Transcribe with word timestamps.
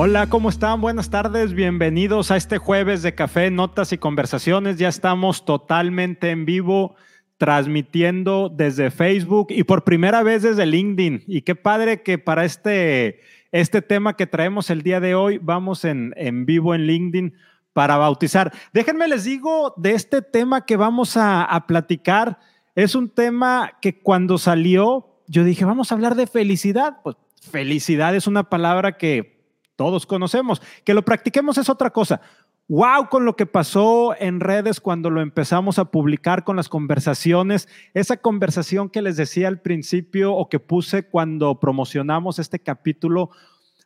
Hola, 0.00 0.28
¿cómo 0.28 0.48
están? 0.48 0.80
Buenas 0.80 1.10
tardes, 1.10 1.54
bienvenidos 1.54 2.30
a 2.30 2.36
este 2.36 2.58
jueves 2.58 3.02
de 3.02 3.16
café, 3.16 3.50
notas 3.50 3.92
y 3.92 3.98
conversaciones. 3.98 4.78
Ya 4.78 4.86
estamos 4.86 5.44
totalmente 5.44 6.30
en 6.30 6.44
vivo, 6.44 6.94
transmitiendo 7.36 8.48
desde 8.48 8.92
Facebook 8.92 9.48
y 9.50 9.64
por 9.64 9.82
primera 9.82 10.22
vez 10.22 10.44
desde 10.44 10.66
LinkedIn. 10.66 11.24
Y 11.26 11.42
qué 11.42 11.56
padre 11.56 12.04
que 12.04 12.16
para 12.16 12.44
este, 12.44 13.22
este 13.50 13.82
tema 13.82 14.14
que 14.14 14.28
traemos 14.28 14.70
el 14.70 14.82
día 14.82 15.00
de 15.00 15.16
hoy 15.16 15.38
vamos 15.38 15.84
en, 15.84 16.14
en 16.16 16.46
vivo 16.46 16.76
en 16.76 16.86
LinkedIn 16.86 17.34
para 17.72 17.96
bautizar. 17.96 18.52
Déjenme 18.72 19.08
les 19.08 19.24
digo 19.24 19.74
de 19.76 19.94
este 19.94 20.22
tema 20.22 20.64
que 20.64 20.76
vamos 20.76 21.16
a, 21.16 21.42
a 21.42 21.66
platicar. 21.66 22.38
Es 22.76 22.94
un 22.94 23.08
tema 23.08 23.72
que 23.82 23.98
cuando 23.98 24.38
salió, 24.38 25.22
yo 25.26 25.42
dije, 25.42 25.64
vamos 25.64 25.90
a 25.90 25.96
hablar 25.96 26.14
de 26.14 26.28
felicidad. 26.28 26.98
Pues 27.02 27.16
felicidad 27.50 28.14
es 28.14 28.28
una 28.28 28.44
palabra 28.44 28.96
que 28.96 29.37
todos 29.78 30.06
conocemos. 30.06 30.60
Que 30.84 30.92
lo 30.92 31.04
practiquemos 31.04 31.56
es 31.56 31.70
otra 31.70 31.90
cosa. 31.90 32.20
Wow, 32.66 33.08
con 33.08 33.24
lo 33.24 33.36
que 33.36 33.46
pasó 33.46 34.14
en 34.18 34.40
redes 34.40 34.80
cuando 34.80 35.08
lo 35.08 35.22
empezamos 35.22 35.78
a 35.78 35.86
publicar 35.86 36.42
con 36.42 36.56
las 36.56 36.68
conversaciones, 36.68 37.68
esa 37.94 38.16
conversación 38.18 38.90
que 38.90 39.00
les 39.00 39.16
decía 39.16 39.46
al 39.46 39.60
principio 39.60 40.34
o 40.34 40.48
que 40.48 40.58
puse 40.58 41.04
cuando 41.04 41.60
promocionamos 41.60 42.40
este 42.40 42.58
capítulo, 42.58 43.30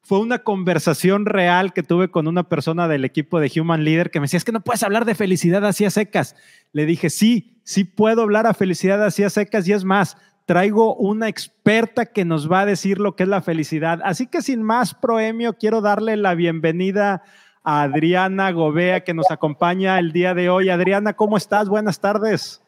fue 0.02 0.19
una 0.19 0.38
conversación 0.41 1.27
real 1.27 1.74
que 1.74 1.83
tuve 1.84 2.11
con 2.11 2.27
una 2.27 2.48
persona 2.48 2.88
del 2.88 3.05
equipo 3.05 3.38
de 3.38 3.52
Human 3.55 3.84
Leader 3.84 4.11
que 4.11 4.19
me 4.19 4.24
decía, 4.24 4.38
es 4.38 4.45
que 4.45 4.50
no 4.50 4.64
puedes 4.64 4.83
hablar 4.83 5.05
de 5.05 5.14
felicidad 5.14 5.64
así 5.64 5.84
a 5.84 5.91
secas. 5.91 6.34
Le 6.72 6.86
dije, 6.86 7.11
sí, 7.11 7.61
sí 7.64 7.84
puedo 7.84 8.22
hablar 8.22 8.47
a 8.47 8.55
felicidad 8.55 9.05
así 9.05 9.22
a 9.22 9.30
secas 9.30 9.69
y 9.69 9.72
es 9.74 9.84
más, 9.84 10.16
traigo 10.46 10.95
una 10.95 11.28
experta 11.28 12.06
que 12.06 12.24
nos 12.24 12.50
va 12.50 12.60
a 12.60 12.66
decir 12.66 12.98
lo 12.98 13.16
que 13.16 13.24
es 13.24 13.28
la 13.28 13.42
felicidad. 13.42 14.00
Así 14.05 14.27
que 14.27 14.42
sin 14.42 14.62
más 14.62 14.95
proemio, 14.95 15.55
quiero 15.55 15.80
darle 15.80 16.17
la 16.17 16.34
bienvenida 16.34 17.22
a 17.64 17.83
Adriana 17.83 18.50
Gobea 18.50 19.05
que 19.05 19.14
nos 19.14 19.30
acompaña 19.30 19.98
el 19.98 20.12
día 20.12 20.34
de 20.34 20.50
hoy. 20.50 20.69
Adriana, 20.69 21.14
¿cómo 21.14 21.36
estás? 21.36 21.69
Buenas 21.69 22.00
tardes. 22.00 22.61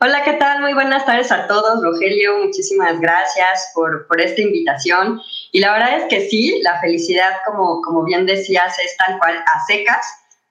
Hola, 0.00 0.24
¿qué 0.24 0.32
tal? 0.32 0.60
Muy 0.60 0.74
buenas 0.74 1.06
tardes 1.06 1.30
a 1.30 1.46
todos. 1.46 1.80
Rogelio, 1.80 2.38
muchísimas 2.38 2.98
gracias 2.98 3.70
por, 3.72 4.08
por 4.08 4.20
esta 4.20 4.40
invitación. 4.40 5.20
Y 5.52 5.60
la 5.60 5.72
verdad 5.72 5.98
es 5.98 6.04
que 6.06 6.28
sí, 6.28 6.60
la 6.62 6.80
felicidad, 6.80 7.30
como, 7.46 7.80
como 7.82 8.02
bien 8.04 8.26
decías, 8.26 8.76
es 8.80 8.96
tal 8.96 9.18
cual 9.18 9.36
a 9.36 9.64
secas. 9.66 10.04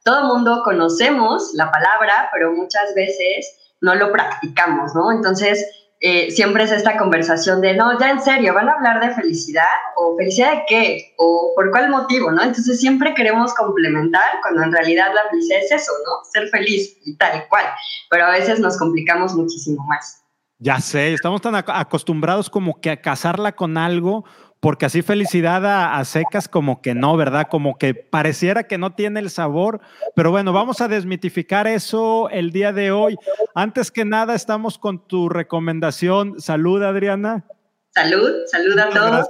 Todo 0.03 0.33
mundo 0.33 0.61
conocemos 0.63 1.51
la 1.53 1.69
palabra, 1.69 2.29
pero 2.31 2.53
muchas 2.53 2.95
veces 2.95 3.57
no 3.81 3.93
lo 3.95 4.11
practicamos, 4.13 4.95
¿no? 4.95 5.11
Entonces, 5.11 5.67
eh, 6.03 6.31
siempre 6.31 6.63
es 6.63 6.71
esta 6.71 6.97
conversación 6.97 7.61
de, 7.61 7.75
no, 7.75 7.99
ya 7.99 8.09
en 8.09 8.19
serio, 8.19 8.55
¿van 8.55 8.67
a 8.67 8.73
hablar 8.73 8.99
de 8.99 9.13
felicidad? 9.13 9.63
¿O 9.95 10.17
felicidad 10.17 10.53
de 10.53 10.63
qué? 10.67 11.13
¿O 11.17 11.51
por 11.55 11.69
cuál 11.69 11.91
motivo? 11.91 12.31
¿no? 12.31 12.41
Entonces 12.41 12.79
siempre 12.79 13.13
queremos 13.13 13.53
complementar 13.53 14.41
cuando 14.41 14.63
en 14.63 14.71
realidad 14.71 15.13
la 15.13 15.29
felicidad 15.29 15.59
es 15.59 15.71
eso, 15.71 15.91
¿no? 16.03 16.25
Ser 16.31 16.49
feliz 16.49 16.97
y 17.05 17.15
tal 17.17 17.47
cual. 17.49 17.65
Pero 18.09 18.25
a 18.25 18.31
veces 18.31 18.59
nos 18.59 18.79
complicamos 18.79 19.35
muchísimo 19.35 19.85
más. 19.85 20.23
Ya 20.57 20.79
sé, 20.79 21.13
estamos 21.13 21.41
tan 21.41 21.55
acostumbrados 21.55 22.49
como 22.49 22.81
que 22.81 22.89
a 22.89 23.01
casarla 23.01 23.51
con 23.51 23.77
algo 23.77 24.25
porque 24.61 24.85
así 24.85 25.01
felicidad 25.01 25.65
a, 25.65 26.05
secas 26.05 26.47
como 26.47 26.83
que 26.83 26.93
no, 26.93 27.17
¿verdad? 27.17 27.47
Como 27.49 27.79
que 27.79 27.95
pareciera 27.95 28.67
que 28.67 28.77
no 28.77 28.93
tiene 28.93 29.19
el 29.19 29.31
sabor, 29.31 29.81
pero 30.15 30.29
bueno, 30.29 30.53
vamos 30.53 30.81
a 30.81 30.87
desmitificar 30.87 31.65
eso 31.65 32.29
el 32.29 32.51
día 32.51 32.71
de 32.71 32.91
hoy. 32.91 33.17
Antes 33.55 33.89
que 33.89 34.05
nada, 34.05 34.35
estamos 34.35 34.77
con 34.77 35.07
tu 35.07 35.29
recomendación. 35.29 36.39
Salud, 36.39 36.83
Adriana. 36.83 37.43
Salud, 37.89 38.29
salud 38.45 38.77
a 38.77 38.89
todos. 38.91 39.27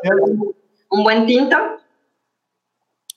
Un 0.90 1.04
buen 1.06 1.26
tinto. 1.26 1.58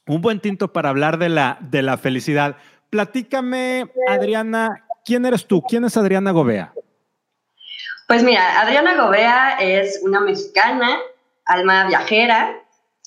Un 0.06 0.22
buen 0.22 0.38
tinto 0.38 0.72
para 0.72 0.90
hablar 0.90 1.18
de 1.18 1.30
la, 1.30 1.58
de 1.62 1.82
la 1.82 1.98
felicidad. 1.98 2.56
Platícame, 2.90 3.90
Adriana, 4.08 4.86
¿quién 5.05 5.27
eres 5.27 5.46
tú? 5.46 5.62
¿Quién 5.62 5.84
es 5.84 5.96
Adriana 5.96 6.30
Gobea? 6.30 6.72
Pues 8.06 8.22
mira, 8.22 8.60
Adriana 8.60 9.02
Gobea 9.02 9.56
es 9.58 10.00
una 10.05 10.20
mexicana 10.20 11.00
alma 11.46 11.86
viajera, 11.86 12.60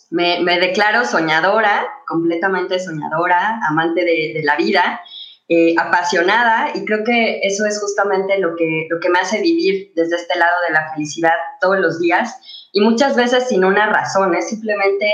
me, 0.09 0.59
declaro 0.59 1.05
soñadora, 1.05 1.87
completamente 2.07 2.79
soñadora, 2.79 3.59
amante 3.67 4.05
de, 4.05 4.41
la 4.43 4.55
vida, 4.55 5.01
eh, 5.49 5.75
apasionada 5.77 6.71
y 6.75 6.83
creo 6.85 7.03
que 7.03 7.39
eso 7.43 7.65
es 7.65 7.79
justamente 7.79 8.37
lo 8.37 8.55
que, 8.55 8.87
lo 8.89 8.99
que 8.99 9.09
me 9.09 9.19
hace 9.19 9.41
vivir 9.41 9.93
desde 9.95 10.17
este 10.17 10.37
lado 10.37 10.55
de 10.67 10.73
la 10.73 10.91
felicidad 10.93 11.35
todos 11.61 11.79
los 11.79 11.99
días 11.99 12.37
y 12.73 12.81
muchas 12.81 13.15
veces 13.15 13.47
sin 13.47 13.63
una 13.63 13.87
razón, 13.87 14.35
es 14.35 14.49
simplemente 14.49 15.09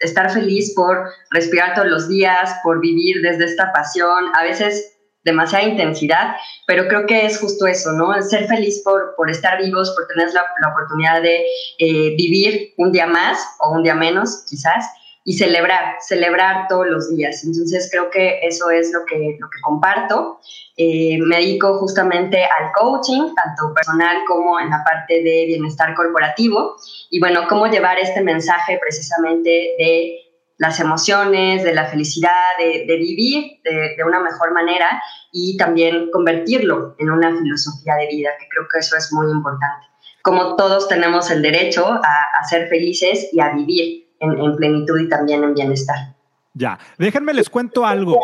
estar 0.00 0.30
feliz 0.30 0.74
por 0.74 1.08
respirar 1.30 1.74
todos 1.74 1.88
los 1.88 2.08
días, 2.08 2.56
por 2.62 2.80
vivir 2.80 3.22
desde 3.22 3.44
esta 3.44 3.72
pasión, 3.72 4.24
a 4.34 4.42
veces 4.42 4.95
demasiada 5.26 5.64
intensidad, 5.64 6.36
pero 6.66 6.88
creo 6.88 7.04
que 7.04 7.26
es 7.26 7.38
justo 7.38 7.66
eso, 7.66 7.92
¿no? 7.92 8.14
Ser 8.22 8.46
feliz 8.46 8.82
por, 8.82 9.30
estar 9.30 9.60
vivos, 9.60 9.90
por 9.90 10.06
tener 10.06 10.32
la, 10.32 10.70
oportunidad 10.70 11.20
de 11.20 11.44
eh, 11.78 12.14
vivir 12.16 12.72
un 12.78 12.92
día 12.92 13.06
más 13.06 13.38
o 13.60 13.72
un 13.72 13.82
día 13.82 13.94
menos, 13.94 14.44
quizás, 14.48 14.86
y 15.24 15.32
celebrar, 15.32 15.96
celebrar 16.00 16.68
todos 16.68 16.86
los 16.86 17.10
días. 17.14 17.42
Entonces 17.44 17.88
creo 17.90 18.08
que 18.10 18.38
eso 18.42 18.70
es 18.70 18.92
lo 18.92 19.04
que, 19.04 19.36
lo 19.40 19.50
que 19.50 19.60
comparto. 19.60 20.38
Eh, 20.76 21.18
me 21.18 21.36
dedico 21.38 21.78
justamente 21.78 22.44
al 22.44 22.70
coaching, 22.78 23.34
tanto 23.34 23.74
personal 23.74 24.18
como 24.28 24.60
en 24.60 24.70
la 24.70 24.84
parte 24.84 25.14
de 25.22 25.46
bienestar 25.46 25.94
corporativo. 25.96 26.76
Y 27.10 27.18
bueno, 27.18 27.48
cómo 27.48 27.66
llevar 27.66 27.98
este 27.98 28.22
mensaje 28.22 28.78
precisamente 28.80 29.50
de 29.50 30.25
las 30.58 30.80
emociones, 30.80 31.62
de 31.64 31.74
la 31.74 31.86
felicidad, 31.86 32.30
de, 32.58 32.96
vivir 32.96 33.60
de, 33.62 34.02
una 34.04 34.20
mejor 34.20 34.52
manera 34.52 35.02
y 35.32 35.56
también 35.56 36.10
convertirlo 36.10 36.94
en 36.98 37.10
una 37.10 37.36
filosofía 37.36 37.94
de 37.96 38.06
vida, 38.08 38.30
que 38.38 38.46
creo 38.48 38.66
que 38.72 38.78
eso 38.78 38.96
es 38.96 39.12
muy 39.12 39.30
importante. 39.30 39.86
Como 40.22 40.56
todos 40.56 40.88
tenemos 40.88 41.30
el 41.30 41.42
derecho 41.42 41.86
a, 41.86 42.44
ser 42.48 42.68
felices 42.68 43.28
y 43.32 43.40
a 43.40 43.52
vivir 43.52 44.08
en, 44.20 44.56
plenitud 44.56 44.98
y 44.98 45.08
también 45.08 45.44
en 45.44 45.54
bienestar. 45.54 46.14
Ya, 46.54 46.78
déjenme 46.98 47.34
les 47.34 47.50
cuento 47.50 47.84
algo. 47.84 48.20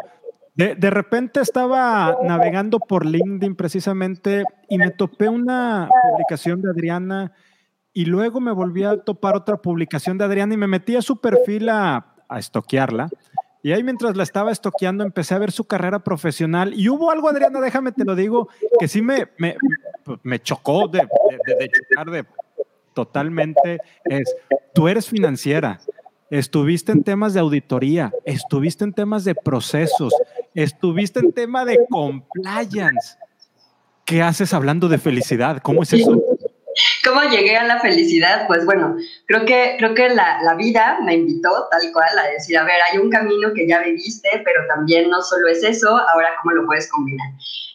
De, 0.54 0.74
de, 0.74 0.90
repente 0.90 1.40
estaba 1.40 2.18
navegando 2.22 2.78
por 2.78 3.06
LinkedIn 3.06 3.56
precisamente 3.56 4.44
y 4.68 4.78
me 4.78 4.90
topé 4.90 5.28
una 5.28 5.88
publicación 6.10 6.60
de 6.60 6.70
Adriana 6.70 7.32
y 7.94 8.04
luego 8.04 8.40
me 8.40 8.52
volví 8.52 8.84
a 8.84 8.98
topar 8.98 9.34
otra 9.34 9.56
publicación 9.56 10.18
de 10.18 10.24
Adriana 10.24 10.54
y 10.54 10.56
me 10.58 10.66
metí 10.66 10.96
a 10.96 11.02
su 11.02 11.20
perfil 11.20 11.68
a 11.70 12.11
a 12.34 12.38
estoquearla. 12.38 13.08
Y 13.62 13.72
ahí 13.72 13.84
mientras 13.84 14.16
la 14.16 14.24
estaba 14.24 14.50
estoqueando 14.50 15.04
empecé 15.04 15.34
a 15.34 15.38
ver 15.38 15.52
su 15.52 15.64
carrera 15.64 16.00
profesional 16.00 16.74
y 16.74 16.88
hubo 16.88 17.10
algo, 17.12 17.28
Adriana, 17.28 17.60
déjame 17.60 17.92
te 17.92 18.04
lo 18.04 18.16
digo, 18.16 18.48
que 18.80 18.88
sí 18.88 19.02
me, 19.02 19.28
me, 19.38 19.56
me 20.24 20.40
chocó 20.40 20.88
de, 20.88 20.98
de, 20.98 21.70
chocar 21.70 22.10
de 22.10 22.24
totalmente. 22.92 23.80
Es, 24.04 24.34
tú 24.74 24.88
eres 24.88 25.08
financiera, 25.08 25.80
estuviste 26.28 26.90
en 26.90 27.04
temas 27.04 27.34
de 27.34 27.40
auditoría, 27.40 28.12
estuviste 28.24 28.82
en 28.82 28.92
temas 28.92 29.22
de 29.24 29.36
procesos, 29.36 30.12
estuviste 30.54 31.20
en 31.20 31.32
tema 31.32 31.64
de 31.64 31.78
compliance. 31.88 33.16
¿Qué 34.04 34.22
haces 34.22 34.52
hablando 34.52 34.88
de 34.88 34.98
felicidad? 34.98 35.58
¿Cómo 35.62 35.84
es 35.84 35.92
eso? 35.92 36.20
¿Cómo 37.04 37.22
llegué 37.22 37.56
a 37.56 37.64
la 37.64 37.80
felicidad? 37.80 38.46
Pues 38.46 38.64
bueno, 38.64 38.96
creo 39.26 39.44
que, 39.44 39.74
creo 39.78 39.94
que 39.94 40.08
la, 40.08 40.40
la, 40.42 40.54
vida 40.54 40.98
me 41.02 41.14
invitó 41.14 41.68
tal 41.70 41.92
cual 41.92 42.18
a 42.18 42.28
decir, 42.28 42.56
a 42.56 42.64
ver, 42.64 42.76
hay 42.90 42.98
un 42.98 43.10
camino 43.10 43.52
que 43.54 43.66
ya 43.66 43.80
viviste, 43.80 44.28
pero 44.44 44.66
también 44.68 45.10
no 45.10 45.20
solo 45.22 45.48
es 45.48 45.62
eso, 45.62 45.88
ahora 45.88 46.30
cómo 46.42 46.54
lo 46.54 46.66
puedes 46.66 46.90
combinar. 46.90 47.28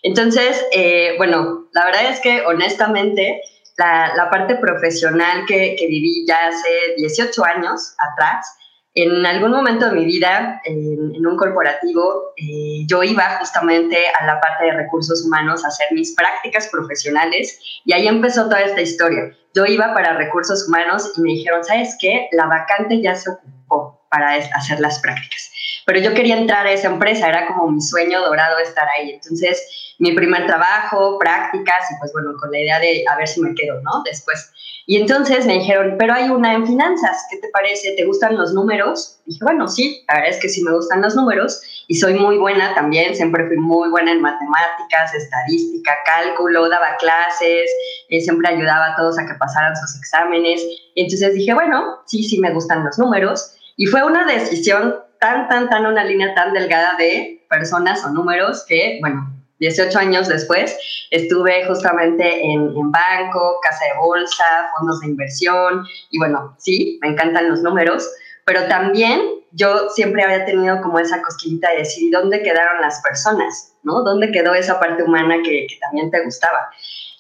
Entonces, 0.04 0.66
eh, 0.72 1.16
bueno, 1.18 1.68
la 1.74 1.86
verdad 1.86 2.10
es 2.10 2.20
que 2.22 2.42
honestamente, 2.46 3.42
la, 3.78 4.14
la 4.16 4.30
parte 4.30 4.56
profesional 4.56 5.46
que, 5.46 5.76
que, 5.78 5.88
viví 5.88 6.26
ya 6.28 6.48
hace 6.48 6.96
18 6.98 7.46
años 7.46 7.96
atrás, 8.00 8.58
en 9.04 9.26
algún 9.26 9.52
momento 9.52 9.90
de 9.90 9.92
mi 9.92 10.06
vida, 10.06 10.60
en, 10.64 11.26
un 11.26 11.38
corporativo, 11.38 12.34
eh, 12.38 12.86
yo 12.88 13.04
iba 13.04 13.38
justamente 13.40 13.98
a 14.20 14.26
la 14.26 14.40
parte 14.40 14.66
de 14.66 14.72
recursos 14.72 15.24
humanos 15.26 15.64
a 15.64 15.68
hacer 15.68 15.88
mis 15.92 16.16
prácticas 16.16 16.68
profesionales 16.68 17.60
y 17.86 17.94
ahí 17.94 18.08
empezó 18.08 18.46
toda 18.46 18.62
esta 18.62 18.82
historia. 18.82 19.32
Yo 19.54 19.66
iba 19.66 19.94
para 19.94 20.18
recursos 20.18 20.68
humanos 20.68 21.14
y 21.16 21.22
me 21.22 21.30
dijeron, 21.30 21.64
¿sabes 21.64 21.96
qué? 22.00 22.28
La 22.32 22.48
vacante 22.48 23.02
ya 23.02 23.14
se 23.16 23.30
ocupó 23.30 24.02
para 24.10 24.34
hacer 24.34 24.80
las 24.80 25.00
prácticas. 25.00 25.52
Pero 25.88 26.02
yo 26.02 26.14
quería 26.14 26.38
entrar 26.38 26.68
a 26.68 26.72
esa 26.74 26.90
empresa, 26.90 27.30
era 27.30 27.48
como 27.48 27.72
mi 27.72 27.80
sueño 27.80 28.20
dorado 28.22 28.60
estar 28.60 28.86
ahí. 28.90 29.12
Entonces, 29.12 29.96
mi 30.00 30.12
primer 30.12 30.46
trabajo, 30.46 31.18
prácticas 31.18 31.90
y 31.90 31.98
pues 31.98 32.12
bueno, 32.12 32.34
con 32.38 32.52
la 32.52 32.60
idea 32.60 32.78
de 32.78 33.06
a 33.10 33.16
ver 33.16 33.26
si 33.26 33.40
me 33.40 33.56
quedo, 33.56 33.82
¿no? 33.82 34.04
Después. 34.04 34.52
Y 34.86 34.98
entonces 34.98 35.46
me 35.46 35.54
dijeron, 35.54 35.96
pero 35.98 36.14
hay 36.14 36.30
una 36.30 36.54
en 36.54 36.68
finanzas, 36.68 37.26
¿qué 37.32 37.38
te 37.38 37.48
parece? 37.54 37.94
¿Te 37.96 38.04
gustan 38.04 38.36
los 38.36 38.54
números? 38.54 39.20
dije, 39.26 39.40
bueno, 39.44 39.70
sí, 39.70 40.04
la 40.10 40.16
verdad 40.16 40.30
es 40.32 40.40
que 40.42 40.50
sí 40.50 40.62
me 40.62 40.74
gustan 40.74 41.02
los 41.02 41.16
números 41.16 41.62
y 41.88 41.96
soy 41.96 42.16
muy 42.16 42.38
buena 42.38 42.76
también, 42.76 43.16
siempre 43.16 43.48
fui 43.48 43.56
muy 43.56 43.90
buena 43.90 44.12
en 44.12 44.22
matemáticas, 44.22 45.14
estadística, 45.14 45.94
cálculo, 46.06 46.68
daba 46.68 46.98
clases, 46.98 47.72
eh, 48.10 48.20
siempre 48.20 48.50
ayudaba 48.50 48.88
a 48.88 48.96
todos 48.98 49.18
a 49.18 49.26
que 49.26 49.36
pasaran 49.36 49.74
sus 49.76 49.98
exámenes. 50.00 50.62
Y 50.96 51.04
entonces 51.04 51.34
dije, 51.34 51.54
bueno, 51.54 52.00
sí, 52.06 52.24
sí 52.24 52.40
me 52.42 52.54
gustan 52.54 52.84
los 52.84 53.00
números. 53.00 53.54
Y 53.78 53.86
fue 53.86 54.04
una 54.04 54.26
decisión 54.26 54.96
tan, 55.20 55.48
tan, 55.48 55.70
tan 55.70 55.86
una 55.86 56.04
línea 56.04 56.34
tan 56.36 56.54
delgada 56.54 56.96
de 56.98 57.46
personas 57.50 58.04
o 58.06 58.10
números 58.10 58.66
que, 58.68 58.98
bueno, 59.02 59.34
18 59.60 59.98
años 59.98 60.28
después 60.28 60.78
estuve 61.10 61.66
justamente 61.66 62.44
en, 62.46 62.76
en, 62.76 62.92
banco, 62.92 63.60
casa 63.62 63.86
de 63.86 64.00
bolsa, 64.00 64.70
fondos 64.78 65.02
de 65.02 65.08
inversión 65.08 65.86
y 66.12 66.20
bueno, 66.20 66.56
sí, 66.60 67.00
me 67.02 67.10
encantan 67.10 67.50
los 67.50 67.62
números, 67.62 68.08
pero 68.46 68.68
también 68.68 69.22
yo 69.52 69.90
siempre 69.90 70.24
había 70.24 70.46
tenido 70.46 70.82
como 70.82 71.00
esa 71.00 71.22
cosquillita 71.22 71.72
de 71.72 71.78
decir, 71.78 72.12
¿dónde 72.12 72.44
quedaron 72.44 72.82
las 72.82 73.02
personas? 73.02 73.74
¿No? 73.84 74.04
¿Dónde 74.04 74.32
quedó 74.32 74.54
esa 74.54 74.80
parte 74.80 75.04
humana 75.04 75.38
que, 75.44 75.68
que 75.68 75.78
también 75.80 76.12
te 76.12 76.24
gustaba? 76.24 76.70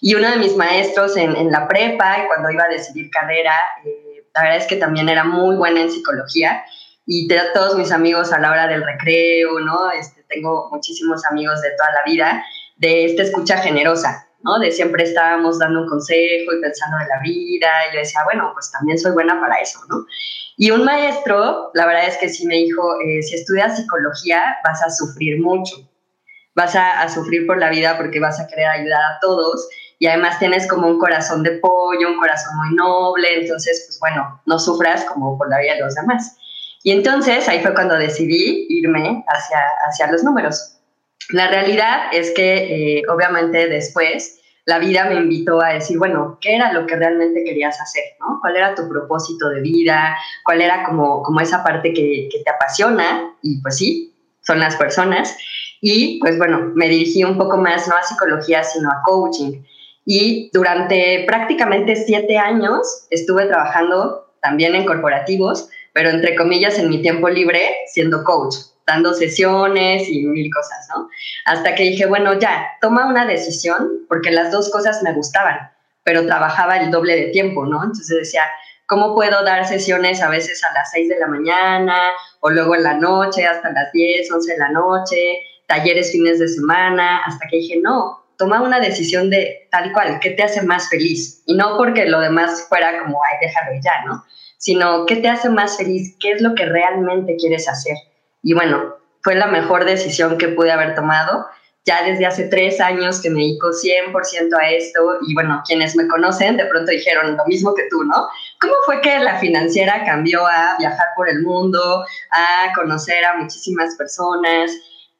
Y 0.01 0.13
uno 0.13 0.29
de 0.29 0.38
mis 0.38 0.55
maestros 0.55 1.17
en, 1.17 1.35
en, 1.35 1.51
la 1.51 1.67
prepa 1.67 2.27
cuando 2.27 2.51
iba 2.51 2.65
a 2.65 2.69
decidir 2.69 3.09
carrera, 3.09 3.55
eh, 3.83 4.25
la 4.35 4.41
verdad 4.44 4.57
es 4.57 4.67
que 4.67 4.75
también 4.75 5.09
era 5.09 5.23
muy 5.23 5.55
buena 5.55 5.81
en 5.81 5.91
psicología 5.91 6.63
y 7.09 7.27
todos 7.54 7.77
mis 7.77 7.92
amigos 7.94 8.33
a 8.33 8.39
la 8.39 8.51
hora 8.51 8.68
del 8.68 8.83
recreo, 8.83 9.62
¿no? 9.62 9.89
Este, 9.92 10.24
tengo 10.27 10.68
muchísimos 10.71 11.25
amigos 11.25 11.62
de 11.62 11.69
toda 11.71 11.89
la 11.94 12.04
vida, 12.06 12.44
de 12.75 13.06
esta 13.06 13.24
escucha 13.24 13.57
generosa, 13.59 14.27
¿no? 14.44 14.59
De 14.59 14.71
siempre 14.71 15.06
estábamos 15.06 15.57
dando 15.57 15.83
un 15.83 15.88
consejo 15.88 16.54
y 16.54 16.62
pensando 16.62 16.98
de 16.98 17.07
la 17.07 17.21
vida. 17.21 17.69
Y 17.89 17.94
yo 17.94 18.00
decía, 18.00 18.19
bueno, 18.25 18.51
pues 18.54 18.69
también 18.71 19.00
soy 19.00 19.13
buena 19.13 19.39
para 19.39 19.56
eso, 19.56 19.80
¿no? 19.88 20.06
Y 20.57 20.71
un 20.71 20.83
maestro, 20.83 21.71
la 21.74 21.86
verdad 21.86 22.07
es 22.07 22.18
que 22.18 22.27
sí 22.27 22.45
me 22.45 22.56
dijo, 22.56 23.00
eh, 23.00 23.24
si 23.24 23.36
estudias 23.36 23.77
psicología 23.77 24.57
vas 24.65 24.83
a 24.83 24.89
sufrir 24.89 25.39
mucho, 25.39 25.77
vas 26.56 26.75
a, 26.75 27.01
a 27.01 27.07
sufrir 27.07 27.48
por 27.48 27.57
la 27.57 27.69
vida 27.69 27.95
porque 27.95 28.19
vas 28.19 28.38
a 28.42 28.48
querer 28.48 28.65
ayudar 28.65 29.01
a 29.13 29.19
todos 29.21 29.69
y 29.98 30.07
además 30.07 30.39
tienes 30.39 30.68
como 30.68 30.88
un 30.88 31.00
corazón 31.00 31.42
de 31.42 31.51
pollo, 31.51 32.09
un 32.09 32.19
corazón 32.19 32.54
muy 32.57 32.75
noble, 32.75 33.42
entonces, 33.42 33.86
pues 33.88 33.98
bueno, 34.00 34.42
no 34.45 34.59
sufras 34.59 35.06
como 35.06 35.38
por 35.38 35.50
la 35.50 35.59
vida 35.59 35.75
de 35.75 35.81
los 35.81 35.95
demás. 35.95 36.38
Y 36.83 36.91
entonces 36.91 37.47
ahí 37.50 37.59
fue 37.62 37.74
cuando 37.74 37.95
decidí 37.95 38.65
irme 38.69 39.24
hacia, 39.27 39.59
hacia 39.88 40.12
los 40.12 40.24
números. 40.24 40.77
La 41.29 41.50
realidad 41.50 42.07
es 42.13 42.31
que 42.31 43.00
eh, 43.00 43.03
obviamente 43.09 43.68
después 43.68 44.39
la 44.65 44.79
vida 44.79 45.06
me 45.06 45.15
invitó 45.15 45.62
a 45.63 45.74
decir, 45.74 45.97
bueno, 45.97 46.38
¿qué 46.41 46.56
era 46.56 46.74
lo 46.74 46.85
que 46.85 46.95
realmente 46.95 47.44
querías 47.44 47.79
hacer? 47.79 48.03
¿no? 48.19 48.39
¿Cuál 48.41 48.57
era 48.57 48.75
tu 48.75 48.88
propósito 48.88 49.50
de 49.50 49.62
vida? 49.62 50.18
¿Cuál 50.44 50.62
era 50.62 50.83
como, 50.83 51.24
como 51.24 51.39
esa 51.39 51.63
parte 51.63 51.94
que, 51.94 52.27
que 52.29 52.39
te 52.44 52.50
apasiona? 52.50 53.33
Y 53.41 53.62
pues 53.62 53.77
sí, 53.77 54.13
son 54.41 54.59
las 54.59 54.75
personas. 54.75 55.38
Y 55.81 56.19
pues 56.19 56.38
bueno, 56.38 56.71
me 56.75 56.89
dirigí 56.89 57.23
un 57.23 57.38
poco 57.38 57.57
más 57.57 57.88
no 57.88 57.95
a 57.95 58.03
psicología, 58.03 58.63
sino 58.63 58.89
a 58.89 59.01
coaching. 59.06 59.63
Y 60.06 60.50
durante 60.53 61.23
prácticamente 61.27 61.95
siete 61.95 62.38
años 62.38 63.07
estuve 63.09 63.45
trabajando 63.45 64.33
también 64.41 64.75
en 64.75 64.85
corporativos, 64.85 65.69
pero 65.97 66.11
entre 66.11 66.35
comillas 66.35 66.77
en 66.77 66.89
mi 66.89 67.01
tiempo 67.01 67.27
libre 67.27 67.59
siendo 67.88 68.23
coach, 68.23 68.53
dando 68.85 69.15
sesiones 69.15 70.07
y 70.07 70.27
mil 70.27 70.47
cosas, 70.53 70.88
¿no? 70.89 71.09
Hasta 71.45 71.73
que 71.73 71.81
dije, 71.81 72.05
bueno, 72.05 72.38
ya, 72.38 72.67
toma 72.81 73.07
una 73.07 73.25
decisión, 73.25 74.05
porque 74.07 74.29
las 74.29 74.51
dos 74.51 74.69
cosas 74.69 75.01
me 75.01 75.11
gustaban, 75.13 75.57
pero 76.03 76.27
trabajaba 76.27 76.77
el 76.77 76.91
doble 76.91 77.15
de 77.15 77.27
tiempo, 77.29 77.65
¿no? 77.65 77.83
Entonces 77.83 78.15
decía, 78.15 78.44
¿cómo 78.85 79.15
puedo 79.15 79.44
dar 79.44 79.67
sesiones 79.67 80.21
a 80.21 80.29
veces 80.29 80.63
a 80.63 80.71
las 80.75 80.91
6 80.91 81.09
de 81.09 81.17
la 81.17 81.25
mañana 81.25 81.97
o 82.41 82.51
luego 82.51 82.75
en 82.75 82.83
la 82.83 82.94
noche 82.94 83.47
hasta 83.47 83.71
las 83.71 83.91
10, 83.91 84.31
11 84.31 84.53
de 84.53 84.59
la 84.59 84.69
noche, 84.69 85.39
talleres 85.65 86.11
fines 86.11 86.38
de 86.38 86.47
semana, 86.47 87.23
hasta 87.25 87.47
que 87.49 87.57
dije, 87.57 87.79
no, 87.81 88.23
toma 88.38 88.61
una 88.61 88.79
decisión 88.79 89.31
de 89.31 89.67
tal 89.71 89.91
cual, 89.94 90.19
¿qué 90.21 90.29
te 90.29 90.44
hace 90.44 90.61
más 90.61 90.89
feliz? 90.89 91.41
Y 91.47 91.55
no 91.55 91.75
porque 91.75 92.05
lo 92.05 92.19
demás 92.19 92.67
fuera 92.69 92.99
como, 92.99 93.19
ay, 93.23 93.38
déjalo 93.41 93.71
ya, 93.83 94.05
¿no? 94.05 94.23
Sino, 94.57 95.06
¿qué 95.06 95.18
te 95.18 95.30
hace 95.30 95.50
más 95.50 95.77
feliz? 95.77 96.15
¿Qué 96.19 96.31
es 96.31 96.42
lo 96.42 96.56
que 96.56 96.65
realmente 96.65 97.36
quieres 97.38 97.68
hacer? 97.69 97.95
Y 98.42 98.54
bueno, 98.54 98.95
fue 99.21 99.36
la 99.36 99.48
mejor 99.48 99.86
decisión 99.86 100.38
que 100.38 100.48
pude 100.48 100.71
haber 100.71 100.95
tomado. 100.95 101.45
Ya 101.86 102.04
desde 102.04 102.25
hace 102.25 102.45
tres 102.45 102.81
años 102.81 103.21
que 103.21 103.30
me 103.30 103.39
dedico 103.39 103.69
100% 103.69 104.57
a 104.59 104.69
esto 104.71 105.00
y 105.25 105.33
bueno, 105.33 105.62
quienes 105.65 105.95
me 105.95 106.07
conocen 106.07 106.57
de 106.57 106.65
pronto 106.65 106.92
dijeron 106.92 107.38
lo 107.38 107.45
mismo 107.45 107.74
que 107.74 107.83
tú, 107.89 108.04
¿no? 108.04 108.27
¿Cómo 108.59 108.74
fue 108.86 109.00
que 109.00 109.19
la 109.19 109.38
financiera 109.38 110.04
cambió 110.06 110.45
a 110.45 110.75
viajar 110.77 111.07
por 111.15 111.30
el 111.30 111.44
mundo, 111.44 112.06
a 112.31 112.74
conocer 112.74 113.24
a 113.24 113.38
muchísimas 113.38 113.95
personas? 113.95 114.71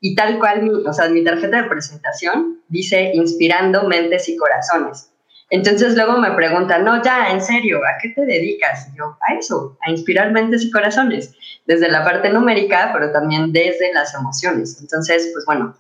Y 0.02 0.16
tal 0.16 0.40
cual, 0.40 0.62
mi, 0.62 0.70
o 0.70 0.94
sea, 0.94 1.08
mi 1.10 1.24
tarjeta 1.24 1.64
de 1.64 1.70
presentación 1.70 2.62
dice 2.68 3.12
inspirando 3.14 3.88
mentes 3.88 4.28
y 4.28 4.36
corazones. 4.36 5.12
Entonces 5.50 5.96
luego 5.96 6.18
me 6.18 6.32
preguntan, 6.32 6.84
no, 6.84 7.02
ya, 7.02 7.32
en 7.32 7.42
serio, 7.42 7.80
¿a 7.80 7.98
qué 8.02 8.10
te 8.10 8.26
dedicas? 8.26 8.90
Y 8.92 8.98
yo, 8.98 9.18
a 9.28 9.34
eso, 9.34 9.78
a 9.86 9.92
inspirar 9.92 10.32
mentes 10.32 10.64
y 10.64 10.72
corazones, 10.72 11.34
desde 11.66 11.90
la 11.90 12.04
parte 12.04 12.30
numérica, 12.30 12.92
pero 12.94 13.12
también 13.12 13.54
desde 13.54 13.94
las 13.94 14.14
emociones. 14.14 14.78
Entonces, 14.82 15.30
pues 15.34 15.46
bueno, 15.46 15.76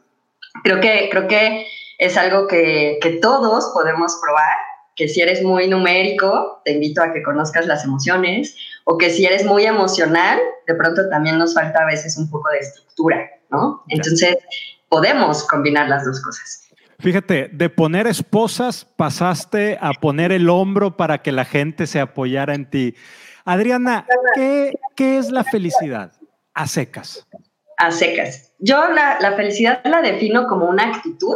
creo 0.63 0.79
que, 0.79 1.09
creo 1.11 1.27
que 1.27 1.67
es 1.97 2.17
algo 2.17 2.47
que, 2.47 2.99
que 3.01 3.11
todos 3.11 3.71
podemos 3.73 4.17
probar, 4.21 4.55
que 4.95 5.07
si 5.07 5.21
eres 5.21 5.43
muy 5.43 5.67
numérico, 5.67 6.61
te 6.63 6.71
invito 6.71 7.03
a 7.03 7.13
que 7.13 7.21
conozcas 7.21 7.67
las 7.67 7.83
emociones, 7.83 8.55
o 8.85 8.97
que 8.97 9.09
si 9.09 9.25
eres 9.25 9.45
muy 9.45 9.65
emocional, 9.65 10.39
de 10.65 10.75
pronto 10.75 11.09
también 11.09 11.37
nos 11.37 11.53
falta 11.53 11.83
a 11.83 11.85
veces 11.85 12.17
un 12.17 12.29
poco 12.29 12.49
de 12.49 12.59
estructura, 12.59 13.29
¿no? 13.49 13.83
Entonces, 13.89 14.37
podemos 14.89 15.43
combinar 15.45 15.89
las 15.89 16.05
dos 16.05 16.21
cosas. 16.21 16.66
Fíjate, 16.99 17.49
de 17.51 17.69
poner 17.69 18.07
esposas 18.07 18.85
pasaste 18.85 19.77
a 19.79 19.93
poner 19.93 20.31
el 20.31 20.49
hombro 20.49 20.97
para 20.97 21.21
que 21.21 21.31
la 21.31 21.45
gente 21.45 21.85
se 21.85 21.99
apoyara 21.99 22.55
en 22.55 22.69
ti. 22.69 22.95
Adriana, 23.45 24.05
¿qué, 24.33 24.73
es 24.97 25.31
la 25.31 25.43
felicidad? 25.43 26.11
A 26.53 26.67
secas. 26.67 27.27
A 27.77 27.91
secas. 27.91 28.53
Yo 28.59 28.89
la 28.89 29.33
felicidad 29.35 29.81
la 29.85 30.01
defino 30.01 30.47
como 30.47 30.67
una 30.67 30.95
actitud, 30.95 31.35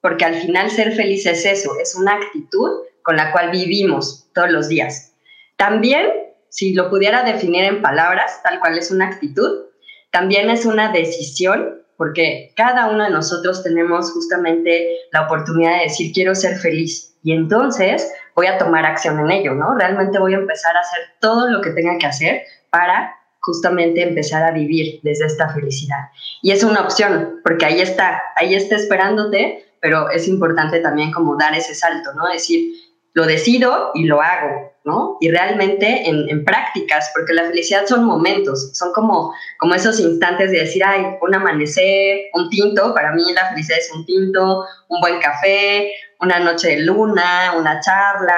porque 0.00 0.24
al 0.24 0.34
final 0.34 0.70
ser 0.70 0.92
feliz 0.92 1.24
es 1.26 1.44
eso, 1.46 1.78
es 1.80 1.94
una 1.94 2.14
actitud 2.14 2.70
con 3.02 3.16
la 3.16 3.30
cual 3.30 3.50
vivimos 3.50 4.28
todos 4.34 4.50
los 4.50 4.68
días. 4.68 5.14
También, 5.56 6.10
si 6.48 6.74
lo 6.74 6.90
pudiera 6.90 7.22
definir 7.22 7.64
en 7.64 7.80
palabras, 7.80 8.40
tal 8.42 8.58
cual 8.58 8.76
es 8.76 8.90
una 8.90 9.06
actitud, 9.06 9.66
también 10.10 10.50
es 10.50 10.66
una 10.66 10.92
decisión 10.92 11.82
porque 11.96 12.52
cada 12.56 12.88
uno 12.90 13.04
de 13.04 13.10
nosotros 13.10 13.62
tenemos 13.62 14.12
justamente 14.12 14.88
la 15.12 15.22
oportunidad 15.22 15.78
de 15.78 15.84
decir 15.84 16.12
quiero 16.12 16.34
ser 16.34 16.56
feliz 16.56 17.16
y 17.22 17.32
entonces 17.32 18.10
voy 18.34 18.46
a 18.46 18.58
tomar 18.58 18.84
acción 18.84 19.18
en 19.20 19.30
ello, 19.30 19.54
¿no? 19.54 19.74
Realmente 19.74 20.18
voy 20.18 20.34
a 20.34 20.38
empezar 20.38 20.76
a 20.76 20.80
hacer 20.80 21.00
todo 21.20 21.48
lo 21.48 21.60
que 21.60 21.70
tenga 21.70 21.98
que 21.98 22.06
hacer 22.06 22.42
para 22.70 23.16
justamente 23.40 24.02
empezar 24.02 24.42
a 24.42 24.50
vivir 24.50 25.00
desde 25.02 25.26
esta 25.26 25.48
felicidad. 25.48 26.08
Y 26.42 26.50
es 26.50 26.62
una 26.62 26.82
opción, 26.82 27.40
porque 27.42 27.64
ahí 27.64 27.80
está, 27.80 28.22
ahí 28.36 28.54
está 28.54 28.76
esperándote, 28.76 29.64
pero 29.80 30.10
es 30.10 30.28
importante 30.28 30.80
también 30.80 31.12
como 31.12 31.36
dar 31.36 31.54
ese 31.54 31.74
salto, 31.74 32.12
¿no? 32.14 32.28
Decir, 32.28 32.72
lo 33.16 33.24
decido 33.24 33.92
y 33.94 34.04
lo 34.04 34.20
hago, 34.20 34.74
¿no? 34.84 35.16
Y 35.22 35.30
realmente 35.30 36.06
en, 36.06 36.44
prácticas, 36.44 37.10
porque 37.14 37.32
la 37.32 37.44
felicidad 37.44 37.86
son 37.86 38.04
momentos, 38.04 38.72
son 38.74 38.92
como, 38.92 39.32
como 39.58 39.74
esos 39.74 39.98
instantes 40.00 40.50
de 40.50 40.58
decir, 40.58 40.84
ay, 40.84 41.02
un 41.22 41.34
amanecer, 41.34 42.26
un 42.34 42.50
tinto, 42.50 42.92
para 42.92 43.12
mí 43.12 43.22
la 43.34 43.48
felicidad 43.48 43.78
es 43.78 43.90
un 43.90 44.04
tinto, 44.04 44.66
un 44.88 45.00
buen 45.00 45.18
café, 45.18 45.90
una 46.20 46.40
noche 46.40 46.68
de 46.68 46.80
luna, 46.80 47.54
una 47.58 47.80
charla, 47.80 48.36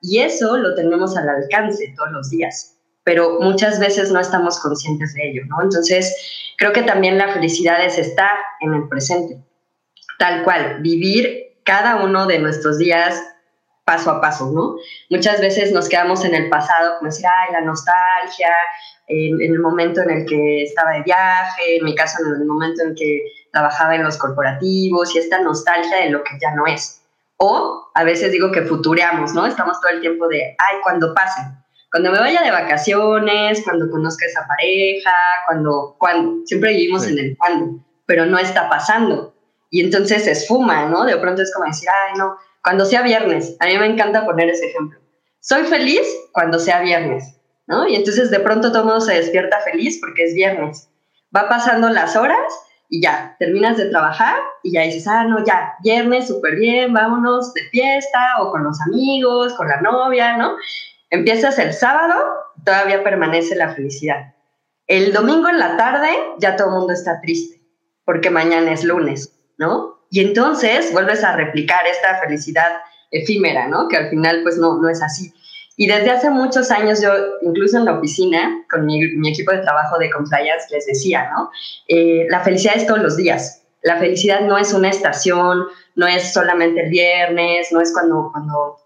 y 0.00 0.20
eso 0.20 0.56
lo 0.56 0.74
tenemos 0.74 1.14
al 1.18 1.28
alcance 1.28 1.92
todos 1.94 2.12
los 2.12 2.30
días, 2.30 2.78
pero 3.02 3.40
muchas 3.40 3.78
veces 3.78 4.10
no 4.10 4.20
estamos 4.20 4.58
conscientes 4.58 5.12
de 5.12 5.28
ello, 5.28 5.42
¿no? 5.48 5.60
Entonces, 5.62 6.54
creo 6.56 6.72
que 6.72 6.82
también 6.82 7.18
la 7.18 7.30
felicidad 7.30 7.84
es 7.84 7.98
estar 7.98 8.32
en 8.60 8.72
el 8.72 8.88
presente, 8.88 9.36
tal 10.18 10.44
cual, 10.44 10.78
vivir 10.80 11.58
cada 11.62 11.96
uno 12.02 12.26
de 12.26 12.38
nuestros 12.38 12.78
días 12.78 13.22
paso 13.84 14.10
a 14.10 14.20
paso, 14.20 14.50
¿no? 14.50 14.76
Muchas 15.10 15.40
veces 15.40 15.72
nos 15.72 15.88
quedamos 15.88 16.24
en 16.24 16.34
el 16.34 16.48
pasado, 16.48 16.96
como 16.98 17.10
decir, 17.10 17.26
ay, 17.26 17.52
la 17.52 17.60
nostalgia, 17.60 18.54
en, 19.06 19.40
el 19.40 19.58
momento 19.58 20.00
en 20.00 20.10
el 20.10 20.26
que 20.26 20.62
estaba 20.62 20.92
de 20.92 21.02
viaje, 21.02 21.76
en 21.76 21.84
mi 21.84 21.94
caso, 21.94 22.18
en 22.24 22.40
el 22.40 22.46
momento 22.46 22.82
en 22.82 22.94
que 22.94 23.22
trabajaba 23.52 23.94
en 23.94 24.02
los 24.02 24.16
corporativos 24.16 25.14
y 25.14 25.18
esta 25.18 25.40
nostalgia 25.40 25.98
de 25.98 26.10
lo 26.10 26.24
que 26.24 26.38
ya 26.40 26.54
no 26.54 26.66
es. 26.66 27.02
O 27.36 27.90
a 27.94 28.04
veces 28.04 28.32
digo 28.32 28.50
que 28.52 28.62
futureamos, 28.62 29.34
¿no? 29.34 29.46
Estamos 29.46 29.80
todo 29.80 29.92
el 29.92 30.00
tiempo 30.00 30.28
de, 30.28 30.56
ay, 30.58 30.76
cuando 30.82 31.12
pase, 31.12 31.42
cuando 31.90 32.10
me 32.10 32.18
vaya 32.18 32.42
de 32.42 32.50
vacaciones, 32.50 33.62
cuando 33.62 33.90
conozca 33.90 34.24
a 34.24 34.28
esa 34.28 34.46
pareja, 34.46 35.12
cuando, 35.46 35.94
cuando, 35.98 36.46
siempre 36.46 36.70
vivimos 36.70 37.06
en 37.06 37.18
el 37.18 37.36
cuando, 37.36 37.84
pero 38.06 38.24
no 38.24 38.38
está 38.38 38.68
pasando. 38.68 39.34
Y 39.70 39.80
entonces 39.80 40.24
se 40.24 40.30
esfuma, 40.30 40.86
¿no? 40.86 41.04
De 41.04 41.16
pronto 41.18 41.42
es 41.42 41.52
como 41.52 41.66
decir, 41.66 41.88
ay, 41.88 42.16
no, 42.16 42.36
cuando 42.64 42.86
sea 42.86 43.02
viernes. 43.02 43.56
A 43.60 43.66
mí 43.66 43.78
me 43.78 43.86
encanta 43.86 44.24
poner 44.24 44.48
ese 44.48 44.66
ejemplo. 44.66 44.98
Soy 45.40 45.64
feliz 45.64 46.02
cuando 46.32 46.58
sea 46.58 46.80
viernes, 46.80 47.38
¿no? 47.66 47.86
Y 47.86 47.94
entonces 47.94 48.30
de 48.30 48.40
pronto 48.40 48.72
todo 48.72 48.84
mundo 48.84 49.00
se 49.02 49.14
despierta 49.14 49.60
feliz 49.60 49.98
porque 50.00 50.24
es 50.24 50.34
viernes. 50.34 50.88
Va 51.36 51.48
pasando 51.48 51.90
las 51.90 52.16
horas 52.16 52.52
y 52.88 53.02
ya, 53.02 53.36
terminas 53.38 53.76
de 53.76 53.90
trabajar 53.90 54.36
y 54.62 54.72
ya 54.72 54.82
dices, 54.82 55.06
ah, 55.06 55.24
no, 55.24 55.44
ya, 55.44 55.74
viernes, 55.82 56.28
súper 56.28 56.56
bien, 56.56 56.92
vámonos 56.94 57.52
de 57.52 57.62
fiesta 57.68 58.40
o 58.40 58.50
con 58.50 58.64
los 58.64 58.80
amigos, 58.82 59.52
con 59.54 59.68
la 59.68 59.80
novia, 59.82 60.36
¿no? 60.38 60.56
Empiezas 61.10 61.58
el 61.58 61.74
sábado, 61.74 62.14
todavía 62.64 63.04
permanece 63.04 63.54
la 63.56 63.74
felicidad. 63.74 64.34
El 64.86 65.12
domingo 65.12 65.48
en 65.48 65.58
la 65.58 65.76
tarde 65.76 66.08
ya 66.38 66.56
todo 66.56 66.68
el 66.68 66.74
mundo 66.74 66.92
está 66.94 67.20
triste 67.20 67.60
porque 68.04 68.30
mañana 68.30 68.72
es 68.72 68.84
lunes, 68.84 69.34
¿no? 69.58 69.93
Y 70.14 70.20
entonces 70.20 70.92
vuelves 70.92 71.24
a 71.24 71.34
replicar 71.34 71.84
esta 71.88 72.20
felicidad 72.20 72.70
efímera, 73.10 73.66
¿no? 73.66 73.88
Que 73.88 73.96
al 73.96 74.10
final 74.10 74.44
pues 74.44 74.56
no, 74.58 74.80
no 74.80 74.88
es 74.88 75.02
así. 75.02 75.34
Y 75.76 75.88
desde 75.88 76.08
hace 76.08 76.30
muchos 76.30 76.70
años 76.70 77.02
yo, 77.02 77.10
incluso 77.42 77.78
en 77.78 77.86
la 77.86 77.98
oficina, 77.98 78.64
con 78.70 78.86
mi, 78.86 79.02
equipo 79.28 79.50
de 79.50 79.58
trabajo 79.58 79.98
de 79.98 80.10
compliance, 80.10 80.68
les 80.70 80.86
decía, 80.86 81.28
¿no? 81.34 81.50
Eh, 81.88 82.28
la 82.30 82.38
felicidad 82.44 82.76
es 82.76 82.86
todos 82.86 83.02
los 83.02 83.16
días. 83.16 83.64
La 83.82 83.98
felicidad 83.98 84.42
no 84.42 84.56
es 84.56 84.72
una 84.72 84.88
estación, 84.88 85.64
no 85.96 86.06
es 86.06 86.32
solamente 86.32 86.84
el 86.84 86.90
viernes, 86.90 87.72
no 87.72 87.80
es 87.80 87.92
cuando, 87.92 88.30
cuando 88.30 88.76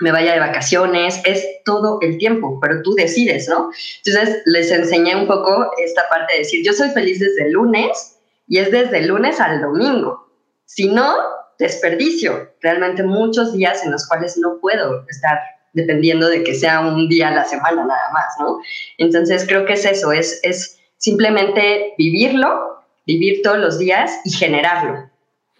me 0.00 0.12
vaya 0.12 0.32
de 0.32 0.40
vacaciones, 0.40 1.20
es 1.26 1.46
todo 1.66 1.98
el 2.00 2.16
tiempo, 2.16 2.58
pero 2.58 2.80
tú 2.80 2.94
decides, 2.94 3.50
¿no? 3.50 3.70
Entonces 4.06 4.42
les 4.46 4.70
enseñé 4.70 5.14
un 5.14 5.26
poco 5.26 5.72
esta 5.84 6.08
parte 6.08 6.32
de 6.32 6.38
decir, 6.38 6.64
yo 6.64 6.72
soy 6.72 6.88
feliz 6.88 7.20
desde 7.20 7.48
el 7.48 7.52
lunes 7.52 8.16
y 8.48 8.56
es 8.56 8.70
desde 8.70 9.00
el 9.00 9.08
lunes 9.08 9.38
al 9.40 9.60
domingo. 9.60 10.29
Si 10.72 10.86
no, 10.86 11.16
desperdicio 11.58 12.54
realmente 12.60 13.02
muchos 13.02 13.52
días 13.52 13.84
en 13.84 13.90
los 13.90 14.06
cuales 14.06 14.38
no 14.38 14.60
puedo 14.60 15.04
estar 15.08 15.36
dependiendo 15.72 16.28
de 16.28 16.44
que 16.44 16.54
sea 16.54 16.78
un 16.78 17.08
día 17.08 17.26
a 17.26 17.34
la 17.34 17.44
semana 17.44 17.84
nada 17.84 18.12
más, 18.12 18.26
¿no? 18.38 18.60
Entonces 18.96 19.44
creo 19.48 19.64
que 19.64 19.72
es 19.72 19.84
eso, 19.84 20.12
es, 20.12 20.38
es 20.44 20.78
simplemente 20.96 21.94
vivirlo, 21.98 22.84
vivir 23.04 23.42
todos 23.42 23.58
los 23.58 23.80
días 23.80 24.20
y 24.24 24.30
generarlo, 24.30 25.09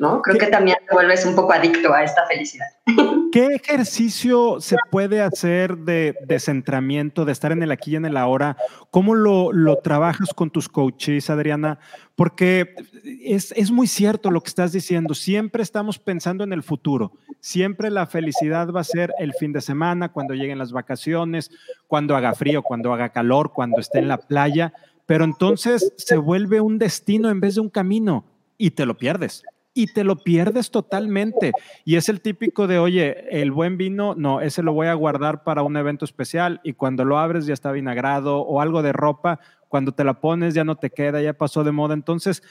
¿no? 0.01 0.23
Creo 0.23 0.39
que 0.39 0.47
también 0.47 0.79
te 0.89 0.95
vuelves 0.95 1.27
un 1.27 1.35
poco 1.35 1.53
adicto 1.53 1.93
a 1.93 2.03
esta 2.03 2.27
felicidad. 2.27 2.67
¿Qué 3.33 3.55
ejercicio 3.55 4.59
se 4.59 4.77
puede 4.91 5.21
hacer 5.21 5.77
de 5.77 6.17
descentramiento, 6.27 7.27
de 7.27 7.33
estar 7.33 7.53
en 7.53 7.63
el 7.63 7.71
aquí 7.71 7.93
y 7.93 7.97
en 7.97 8.07
el 8.07 8.17
ahora? 8.17 8.57
¿Cómo 8.91 9.15
lo, 9.15 9.53
lo 9.53 9.77
trabajas 9.77 10.33
con 10.35 10.49
tus 10.49 10.71
coaches, 10.71 11.29
Adriana? 11.29 11.79
Porque 12.17 12.75
es, 13.05 13.53
es, 13.53 13.71
muy 13.71 13.87
cierto 13.87 14.31
lo 14.31 14.41
que 14.41 14.49
estás 14.49 14.73
diciendo. 14.73 15.13
Siempre 15.13 15.63
estamos 15.63 15.99
pensando 15.99 16.45
en 16.45 16.55
el 16.55 16.63
futuro. 16.63 17.13
Siempre 17.41 17.91
la 17.91 18.07
felicidad 18.07 18.73
va 18.73 18.81
a 18.81 18.85
ser 18.85 19.13
el 19.19 19.35
fin 19.35 19.53
de 19.53 19.61
semana, 19.61 20.09
cuando 20.09 20.33
lleguen 20.33 20.59
las 20.59 20.73
vacaciones, 20.73 21.51
cuando 21.89 22.17
haga 22.17 22.35
frío, 22.35 22.63
cuando 22.63 22.95
haga 22.95 23.11
calor, 23.11 23.53
cuando 23.53 23.81
esté 23.81 23.99
en 23.99 24.09
la 24.09 24.17
playa. 24.17 24.73
Pero 25.05 25.25
entonces 25.25 25.93
se 25.99 26.17
vuelve 26.17 26.63
un 26.63 26.79
destino 26.79 27.29
en 27.29 27.41
vez 27.41 27.57
de 27.57 27.61
un 27.61 27.69
camino 27.69 28.25
y 28.57 28.71
te 28.71 28.87
lo 28.87 28.97
pierdes 28.97 29.45
y 29.81 29.87
te 29.87 30.05
lo 30.05 30.17
pierdes 30.17 30.71
totalmente. 30.71 31.53
Y 31.87 31.97
es 31.97 32.11
el 32.11 32.21
típico 32.21 32.67
de, 32.67 32.79
oye, 32.79 33.41
el 33.41 33.51
buen 33.51 33.79
vino, 33.79 34.15
no, 34.15 34.43
ese 34.43 34.63
lo 34.63 34.75
voy 34.75 34.89
a 34.89 34.95
guardar 34.95 35.43
para 35.43 35.63
un 35.63 35.75
evento 35.77 36.05
especial 36.05 36.61
y 36.63 36.75
cuando 36.75 37.07
lo 37.07 37.19
abres 37.19 37.47
ya 37.47 37.55
está 37.55 37.73
vinagrado 37.73 38.41
o 38.41 38.61
algo 38.61 38.83
de 38.83 38.93
ropa, 38.93 39.41
cuando 39.69 39.93
te 39.93 40.05
la 40.05 40.21
pones 40.21 40.53
ya 40.53 40.65
no 40.65 40.77
te 40.77 40.91
queda, 40.91 41.23
ya 41.23 41.33
pasó 41.33 41.65
de 41.65 41.73
moda. 41.73 41.95
Entonces, 41.95 42.43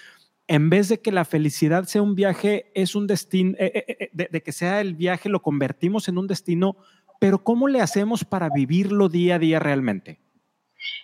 en 0.48 0.72
vez 0.72 0.90
de 0.90 1.02
que 1.02 1.12
la 1.12 1.24
felicidad 1.24 1.84
sea 1.84 2.02
un 2.02 2.16
viaje, 2.16 2.72
es 2.74 2.96
un 2.96 3.06
destino, 3.06 3.56
eh, 3.60 3.72
eh, 3.76 3.96
eh, 4.00 4.10
de, 4.12 4.30
de 4.32 4.42
que 4.42 4.52
sea 4.52 4.82
el 4.82 4.96
viaje, 4.96 5.30
lo 5.30 5.44
convertimos 5.44 6.08
en 6.08 6.18
un 6.18 6.26
destino, 6.26 6.78
pero 7.20 7.44
¿cómo 7.44 7.68
le 7.68 7.82
hacemos 7.82 8.26
para 8.26 8.50
vivirlo 8.50 9.08
día 9.08 9.36
a 9.36 9.40
día 9.40 9.60
realmente? 9.60 10.20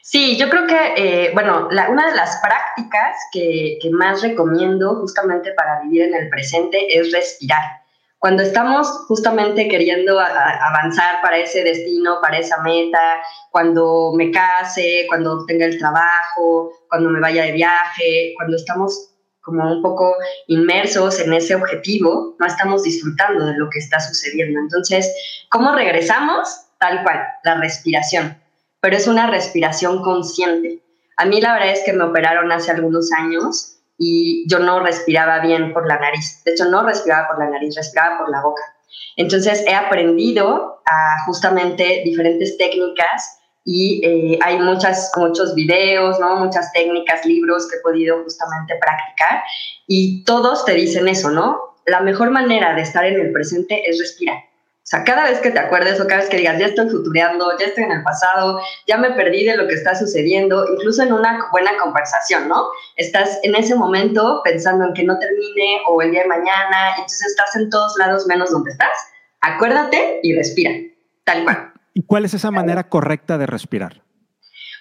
Sí, 0.02 0.38
yo 0.38 0.50
creo 0.50 0.68
que, 0.68 0.94
eh, 0.98 1.32
bueno, 1.34 1.68
una 1.68 2.10
de 2.10 2.16
las 2.16 2.40
prácticas 2.42 3.16
que, 3.32 3.80
más 3.92 4.22
recomiendo 4.22 4.96
justamente 4.96 5.52
para 5.54 5.82
vivir 5.82 6.04
en 6.04 6.16
el 6.16 6.30
presente 6.30 6.98
es 6.98 7.12
respirar. 7.12 7.64
Cuando 8.20 8.44
estamos 8.44 8.88
justamente 9.08 9.68
queriendo 9.68 10.20
avanzar 10.20 11.22
para 11.22 11.38
ese 11.38 11.64
destino, 11.64 12.20
para 12.22 12.38
esa 12.38 12.62
meta, 12.62 13.22
cuando 13.52 14.14
me 14.16 14.32
case, 14.32 15.06
cuando 15.08 15.46
tenga 15.46 15.66
el 15.66 15.78
trabajo, 15.78 16.72
cuando 16.90 17.10
me 17.10 17.20
vaya 17.20 17.44
de 17.44 17.52
viaje, 17.52 18.34
cuando 18.38 18.58
estamos 18.58 19.12
como 19.42 19.72
un 19.72 19.82
poco 19.82 20.16
inmersos 20.48 21.20
en 21.20 21.34
ese 21.34 21.56
objetivo, 21.56 22.36
no 22.40 22.46
estamos 22.48 22.84
disfrutando 22.84 23.46
de 23.46 23.58
lo 23.58 23.70
que 23.70 23.80
está 23.80 24.00
sucediendo. 24.00 24.60
Entonces, 24.60 25.14
¿cómo 25.50 25.76
regresamos? 25.76 26.48
Tal 26.80 27.04
cual, 27.04 27.22
la 27.44 27.56
respiración 27.56 28.45
pero 28.86 28.98
es 28.98 29.08
una 29.08 29.26
respiración 29.26 30.04
consciente. 30.04 30.80
A 31.18 31.26
mí 31.26 31.42
la 31.42 31.54
verdad 31.54 31.72
es 31.72 31.82
que 31.84 31.92
me 31.92 32.04
operaron 32.04 32.52
hace 32.52 32.70
algunos 32.70 33.12
años 33.14 33.80
y 33.98 34.48
yo 34.48 34.60
no 34.60 34.80
respiraba 34.80 35.40
bien 35.40 35.74
por 35.74 35.88
la 35.88 35.98
nariz. 35.98 36.44
De 36.46 36.52
hecho, 36.52 36.66
no 36.66 36.86
respiraba 36.86 37.30
por 37.30 37.40
la 37.40 37.50
nariz, 37.50 37.76
respiraba 37.76 38.20
por 38.20 38.30
la 38.30 38.44
boca. 38.44 38.62
Entonces 39.18 39.66
he 39.68 39.74
aprendido 39.74 40.84
justamente 41.26 42.04
diferentes 42.06 42.60
técnicas 42.60 43.40
y 43.64 44.06
eh, 44.06 44.40
hay 44.44 44.60
muchas, 44.60 45.12
muchos 45.18 45.56
videos, 45.56 46.20
¿no? 46.20 46.36
muchas 46.36 46.72
técnicas, 46.72 47.26
libros 47.26 47.68
que 47.68 47.78
he 47.78 47.82
podido 47.82 48.22
justamente 48.22 48.76
practicar 48.80 49.42
y 49.88 50.24
todos 50.26 50.64
te 50.64 50.76
dicen 50.76 51.08
eso, 51.08 51.32
¿no? 51.32 51.58
La 51.88 52.02
mejor 52.02 52.30
manera 52.30 52.76
de 52.76 52.84
estar 52.84 53.04
en 53.04 53.20
el 53.20 53.32
presente 53.32 53.90
es 53.90 53.98
respirar. 53.98 54.44
O 54.86 54.88
sea, 54.88 55.04
cada 55.04 55.24
vez 55.24 55.40
que 55.40 55.50
te 55.50 55.58
acuerdes 55.58 56.00
o 56.00 56.06
cada 56.06 56.22
vez 56.22 56.30
que 56.30 56.38
digas, 56.38 56.60
ya 56.60 56.68
estoy 56.68 56.88
futureando, 56.88 57.58
ya 57.58 57.66
estoy 57.66 57.86
en 57.86 57.92
el 57.92 58.04
pasado, 58.04 58.62
ya 58.86 58.98
me 58.98 59.10
perdí 59.14 59.44
de 59.44 59.58
lo 59.58 59.68
que 59.68 59.74
está 59.74 59.96
sucediendo, 59.96 60.64
incluso 60.72 61.02
en 61.02 61.12
una 61.12 61.48
buena 61.52 61.76
conversación, 61.82 62.48
¿no? 62.48 62.68
Estás 62.96 63.40
en 63.42 63.56
ese 63.56 63.74
momento 63.74 64.42
pensando 64.44 64.86
en 64.86 64.94
que 64.94 65.04
no 65.04 65.18
termine 65.18 65.80
o 65.88 66.04
el 66.04 66.12
día 66.12 66.22
de 66.22 66.28
mañana, 66.28 66.90
y 66.90 67.02
entonces 67.02 67.30
estás 67.32 67.56
en 67.56 67.72
todos 67.72 67.96
lados 67.98 68.28
menos 68.28 68.52
donde 68.52 68.70
estás. 68.70 68.94
Acuérdate 69.42 70.20
y 70.22 70.36
respira, 70.36 70.70
tal 71.24 71.46
cual. 71.46 71.74
¿Y 71.96 72.04
cuál 72.04 72.26
es 72.26 72.36
esa 72.36 72.52
manera 72.52 72.88
correcta 72.88 73.40
de 73.40 73.48
respirar? 73.48 74.04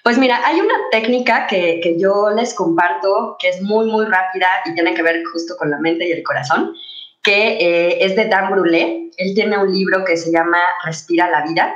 Pues 0.03 0.19
mira, 0.19 0.47
hay 0.47 0.61
una 0.61 0.75
técnica 0.91 1.47
que, 1.47 1.81
que 1.83 1.99
yo 1.99 2.29
les 2.29 2.53
comparto 2.53 3.39
que 3.39 3.49
es 3.49 3.63
muy, 3.63 3.91
muy 3.91 4.05
rápida 4.05 4.49
y 4.67 4.75
tiene 4.75 4.93
que 4.93 5.03
ver 5.03 5.25
justo 5.33 5.57
con 5.57 5.71
la 5.71 5.79
mente 5.79 6.07
y 6.07 6.13
el 6.13 6.23
corazón 6.23 6.75
que 7.25 7.57
eh, 7.59 8.04
es 8.04 8.14
de 8.14 8.28
Dan 8.28 8.52
Brulé. 8.52 9.11
Él 9.16 9.35
tiene 9.35 9.59
un 9.59 9.73
libro 9.73 10.04
que 10.04 10.16
se 10.16 10.31
llama 10.31 10.59
Respira 10.85 11.28
la 11.31 11.43
vida 11.43 11.75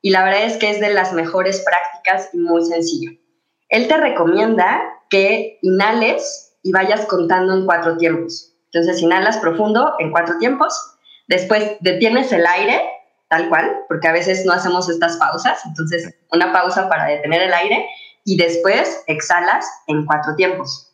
y 0.00 0.10
la 0.10 0.24
verdad 0.24 0.44
es 0.44 0.56
que 0.56 0.70
es 0.70 0.80
de 0.80 0.94
las 0.94 1.12
mejores 1.12 1.64
prácticas 1.64 2.30
y 2.32 2.38
muy 2.38 2.64
sencillo. 2.64 3.10
Él 3.68 3.88
te 3.88 3.96
recomienda 3.96 4.82
que 5.10 5.58
inhales 5.62 6.56
y 6.62 6.72
vayas 6.72 7.06
contando 7.06 7.54
en 7.54 7.66
cuatro 7.66 7.96
tiempos. 7.96 8.54
Entonces 8.66 9.00
inhalas 9.02 9.38
profundo 9.38 9.94
en 9.98 10.10
cuatro 10.10 10.38
tiempos, 10.38 10.74
después 11.28 11.76
detienes 11.80 12.32
el 12.32 12.46
aire, 12.46 12.82
tal 13.28 13.48
cual, 13.48 13.84
porque 13.88 14.08
a 14.08 14.12
veces 14.12 14.44
no 14.44 14.52
hacemos 14.52 14.88
estas 14.88 15.16
pausas, 15.16 15.64
entonces 15.64 16.14
una 16.32 16.52
pausa 16.52 16.88
para 16.88 17.06
detener 17.06 17.42
el 17.42 17.54
aire 17.54 17.86
y 18.24 18.36
después 18.36 19.04
exhalas 19.06 19.66
en 19.86 20.04
cuatro 20.04 20.34
tiempos. 20.34 20.93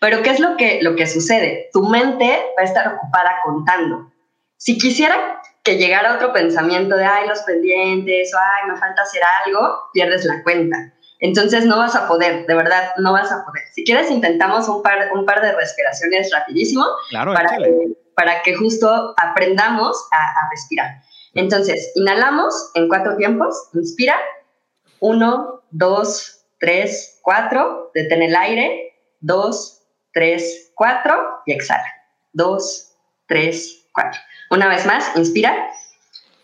Pero 0.00 0.22
¿qué 0.22 0.30
es 0.30 0.40
lo 0.40 0.56
que, 0.56 0.80
lo 0.82 0.96
que 0.96 1.06
sucede? 1.06 1.68
Tu 1.72 1.82
mente 1.82 2.26
va 2.58 2.62
a 2.62 2.64
estar 2.64 2.94
ocupada 2.94 3.36
contando. 3.44 4.10
Si 4.56 4.78
quisiera 4.78 5.40
que 5.62 5.76
llegara 5.76 6.14
otro 6.14 6.32
pensamiento 6.32 6.96
de, 6.96 7.04
ay, 7.04 7.28
los 7.28 7.40
pendientes, 7.40 8.32
o 8.34 8.38
ay, 8.38 8.70
me 8.70 8.78
falta 8.78 9.02
hacer 9.02 9.22
algo, 9.44 9.90
pierdes 9.92 10.24
la 10.24 10.42
cuenta. 10.42 10.76
Entonces 11.20 11.66
no 11.66 11.76
vas 11.76 11.94
a 11.94 12.08
poder, 12.08 12.46
de 12.46 12.54
verdad, 12.54 12.92
no 12.96 13.12
vas 13.12 13.30
a 13.30 13.44
poder. 13.44 13.62
Si 13.74 13.84
quieres, 13.84 14.10
intentamos 14.10 14.68
un 14.68 14.82
par, 14.82 15.10
un 15.14 15.26
par 15.26 15.42
de 15.42 15.52
respiraciones 15.52 16.30
rapidísimo 16.32 16.84
para, 17.12 17.58
que, 17.58 17.88
para 18.16 18.42
que 18.42 18.54
justo 18.54 19.14
aprendamos 19.18 19.96
a, 20.12 20.16
a 20.16 20.50
respirar. 20.50 21.02
Entonces, 21.34 21.92
inhalamos 21.94 22.70
en 22.74 22.88
cuatro 22.88 23.16
tiempos. 23.16 23.68
Inspira. 23.74 24.16
Uno, 24.98 25.62
dos, 25.70 26.44
tres, 26.58 27.20
cuatro. 27.22 27.90
Detén 27.94 28.22
el 28.22 28.34
aire. 28.34 28.89
2, 29.20 29.82
3, 30.12 30.72
4 30.74 31.42
y 31.46 31.52
exhala. 31.52 31.84
2, 32.32 32.96
3, 33.26 33.86
4. 33.92 34.20
Una 34.50 34.68
vez 34.68 34.86
más, 34.86 35.16
inspira. 35.16 35.70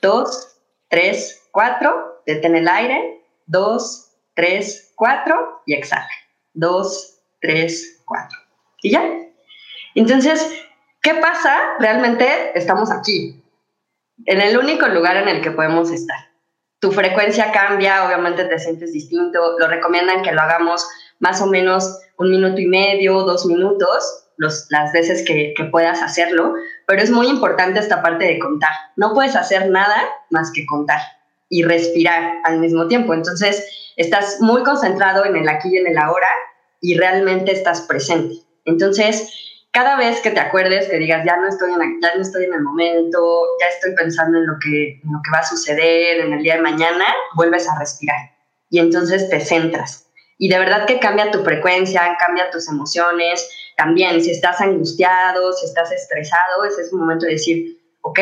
2, 0.02 0.58
3, 0.88 1.48
4. 1.50 2.22
Detén 2.26 2.56
el 2.56 2.68
aire. 2.68 3.22
2, 3.46 4.12
3, 4.34 4.92
4 4.94 5.62
y 5.66 5.74
exhala. 5.74 6.08
2, 6.54 7.20
3, 7.40 8.02
4. 8.04 8.38
¿Y 8.82 8.90
ya? 8.90 9.02
Entonces, 9.94 10.52
¿qué 11.02 11.14
pasa? 11.14 11.56
Realmente 11.78 12.56
estamos 12.58 12.90
aquí, 12.90 13.42
en 14.24 14.40
el 14.40 14.56
único 14.58 14.86
lugar 14.88 15.16
en 15.16 15.28
el 15.28 15.42
que 15.42 15.50
podemos 15.50 15.90
estar. 15.90 16.16
Tu 16.78 16.92
frecuencia 16.92 17.52
cambia, 17.52 18.06
obviamente 18.06 18.44
te 18.44 18.58
sientes 18.58 18.92
distinto, 18.92 19.58
lo 19.58 19.68
recomiendan 19.68 20.22
que 20.22 20.32
lo 20.32 20.42
hagamos 20.42 20.86
más 21.18 21.40
o 21.40 21.46
menos 21.46 22.00
un 22.18 22.30
minuto 22.30 22.60
y 22.60 22.66
medio, 22.66 23.22
dos 23.22 23.46
minutos, 23.46 24.26
las 24.38 24.92
veces 24.92 25.24
que, 25.26 25.54
puedas 25.70 26.02
hacerlo, 26.02 26.54
pero 26.86 27.02
es 27.02 27.10
muy 27.10 27.28
importante 27.28 27.80
esta 27.80 28.02
parte 28.02 28.26
de 28.26 28.38
contar. 28.38 28.72
No 28.96 29.14
puedes 29.14 29.34
hacer 29.34 29.70
nada 29.70 29.96
más 30.30 30.50
que 30.52 30.66
contar 30.66 31.00
y 31.48 31.62
respirar 31.62 32.34
al 32.44 32.58
mismo 32.58 32.86
tiempo. 32.88 33.14
Entonces, 33.14 33.92
estás 33.96 34.38
muy 34.40 34.62
concentrado 34.62 35.24
en 35.24 35.36
el 35.36 35.48
aquí 35.48 35.68
y 35.72 35.78
en 35.78 35.86
el 35.86 35.98
ahora 35.98 36.28
y 36.80 36.96
realmente 36.98 37.52
estás 37.52 37.82
presente. 37.82 38.36
Entonces, 38.64 39.32
cada 39.70 39.96
vez 39.96 40.20
que 40.20 40.30
te 40.30 40.40
acuerdes, 40.40 40.88
que 40.88 40.98
digas, 40.98 41.24
ya 41.26 41.36
no 41.36 41.48
estoy 41.48 41.72
en, 41.72 42.00
ya 42.00 42.14
no 42.14 42.22
estoy 42.22 42.44
en 42.44 42.54
el 42.54 42.62
momento, 42.62 43.46
ya 43.60 43.66
estoy 43.74 43.94
pensando 43.94 44.38
en 44.38 44.46
lo, 44.46 44.54
que, 44.62 45.00
en 45.02 45.12
lo 45.12 45.20
que 45.24 45.30
va 45.32 45.38
a 45.38 45.46
suceder 45.46 46.20
en 46.20 46.32
el 46.32 46.42
día 46.42 46.56
de 46.56 46.62
mañana, 46.62 47.04
vuelves 47.34 47.68
a 47.68 47.78
respirar 47.78 48.16
y 48.70 48.78
entonces 48.78 49.28
te 49.28 49.40
centras 49.40 50.05
Y 50.38 50.48
de 50.48 50.58
verdad 50.58 50.86
que 50.86 51.00
cambia 51.00 51.30
tu 51.30 51.42
frecuencia, 51.42 52.16
cambia 52.18 52.50
tus 52.50 52.68
emociones. 52.68 53.48
También, 53.76 54.20
si 54.22 54.30
estás 54.30 54.60
angustiado, 54.60 55.52
si 55.52 55.66
estás 55.66 55.90
estresado, 55.92 56.64
ese 56.64 56.82
es 56.82 56.92
un 56.92 57.00
momento 57.00 57.26
de 57.26 57.32
decir, 57.32 57.80
ok, 58.02 58.20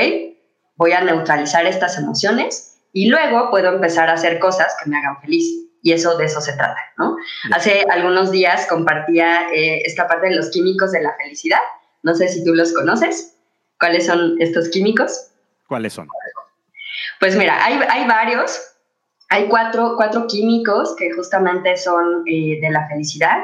voy 0.77 0.93
a 0.93 1.01
neutralizar 1.01 1.67
estas 1.67 1.99
emociones 1.99 2.79
y 2.93 3.09
luego 3.09 3.51
puedo 3.51 3.73
empezar 3.73 4.09
a 4.09 4.15
hacer 4.15 4.39
cosas 4.39 4.75
que 4.83 4.91
me 4.91 4.97
hagan 4.97 5.21
feliz. 5.21 5.45
Y 5.83 5.93
eso 5.93 6.17
de 6.17 6.25
eso 6.25 6.41
se 6.41 6.55
trata, 6.55 6.81
¿no? 6.97 7.17
Hace 7.53 7.85
algunos 7.91 8.31
días 8.31 8.67
compartía 8.69 9.51
eh, 9.53 9.83
esta 9.85 10.09
parte 10.09 10.29
de 10.29 10.37
los 10.37 10.51
químicos 10.51 10.93
de 10.93 11.03
la 11.03 11.15
felicidad. 11.23 11.59
No 12.03 12.15
sé 12.15 12.29
si 12.29 12.43
tú 12.43 12.55
los 12.55 12.73
conoces. 12.73 13.37
¿Cuáles 13.79 14.07
son 14.07 14.37
estos 14.41 14.71
químicos? 14.71 15.31
¿Cuáles 15.69 15.93
son? 15.93 16.09
Pues 17.21 17.37
mira, 17.37 17.63
hay, 17.63 17.79
hay 17.91 18.07
varios. 18.07 18.59
Hay 19.31 19.49
cuatro, 19.49 19.95
cuatro, 19.97 20.27
químicos 20.27 20.95
que 20.97 21.13
justamente 21.13 21.77
son 21.77 22.23
eh, 22.27 22.59
de 22.61 22.71
la 22.71 22.87
felicidad, 22.89 23.39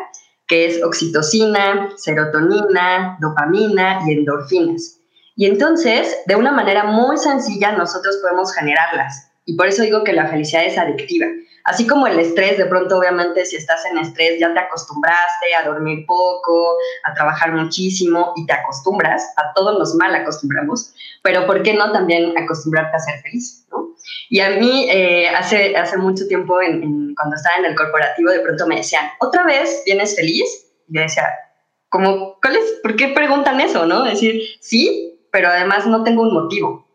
que 0.46 0.66
es 0.66 0.82
oxitocina, 0.82 1.90
serotonina, 1.96 3.16
dopamina 3.20 4.00
y 4.06 4.12
endorfinas. 4.12 5.00
Y 5.36 5.46
entonces, 5.46 6.18
de 6.26 6.36
una 6.36 6.52
manera 6.52 6.84
muy 6.84 7.16
sencilla, 7.16 7.72
nosotros 7.72 8.18
podemos 8.22 8.52
generarlas. 8.54 9.32
Y 9.46 9.56
por 9.56 9.66
eso 9.66 9.82
digo 9.82 10.04
que 10.04 10.12
la 10.12 10.28
felicidad 10.28 10.64
es 10.64 10.76
adictiva. 10.76 11.26
Así 11.64 11.86
como 11.86 12.06
el 12.06 12.18
estrés, 12.18 12.58
de 12.58 12.66
pronto 12.66 12.98
obviamente 12.98 13.44
si 13.44 13.56
estás 13.56 13.84
en 13.86 13.98
estrés 13.98 14.40
ya 14.40 14.52
te 14.52 14.60
acostumbraste 14.60 15.54
a 15.54 15.64
dormir 15.68 16.04
poco, 16.06 16.76
a 17.04 17.14
trabajar 17.14 17.52
muchísimo 17.52 18.32
y 18.36 18.46
te 18.46 18.52
acostumbras, 18.52 19.22
a 19.36 19.52
todos 19.54 19.78
nos 19.78 19.94
mal 19.94 20.14
acostumbramos, 20.14 20.94
pero 21.22 21.46
¿por 21.46 21.62
qué 21.62 21.74
no 21.74 21.92
también 21.92 22.36
acostumbrarte 22.36 22.96
a 22.96 23.00
ser 23.00 23.20
feliz? 23.20 23.66
Y 24.28 24.40
a 24.40 24.50
mí 24.50 24.88
eh, 24.90 25.28
hace, 25.28 25.76
hace 25.76 25.96
mucho 25.96 26.26
tiempo, 26.28 26.54
cuando 26.54 27.36
estaba 27.36 27.56
en 27.58 27.64
el 27.66 27.74
corporativo, 27.74 28.30
de 28.30 28.40
pronto 28.40 28.66
me 28.66 28.76
decían, 28.76 29.06
¿otra 29.20 29.44
vez 29.44 29.82
vienes 29.84 30.16
feliz? 30.16 30.66
Y 30.88 30.96
yo 30.96 31.02
decía, 31.02 31.24
como, 31.88 32.38
¿cuál? 32.40 32.58
¿Por 32.82 32.96
qué 32.96 33.08
preguntan 33.08 33.60
eso? 33.60 33.86
¿no? 33.86 34.04
Decir, 34.04 34.42
sí, 34.60 35.20
pero 35.30 35.48
además 35.48 35.86
no 35.86 36.04
tengo 36.04 36.22
un 36.22 36.32
motivo 36.32 36.86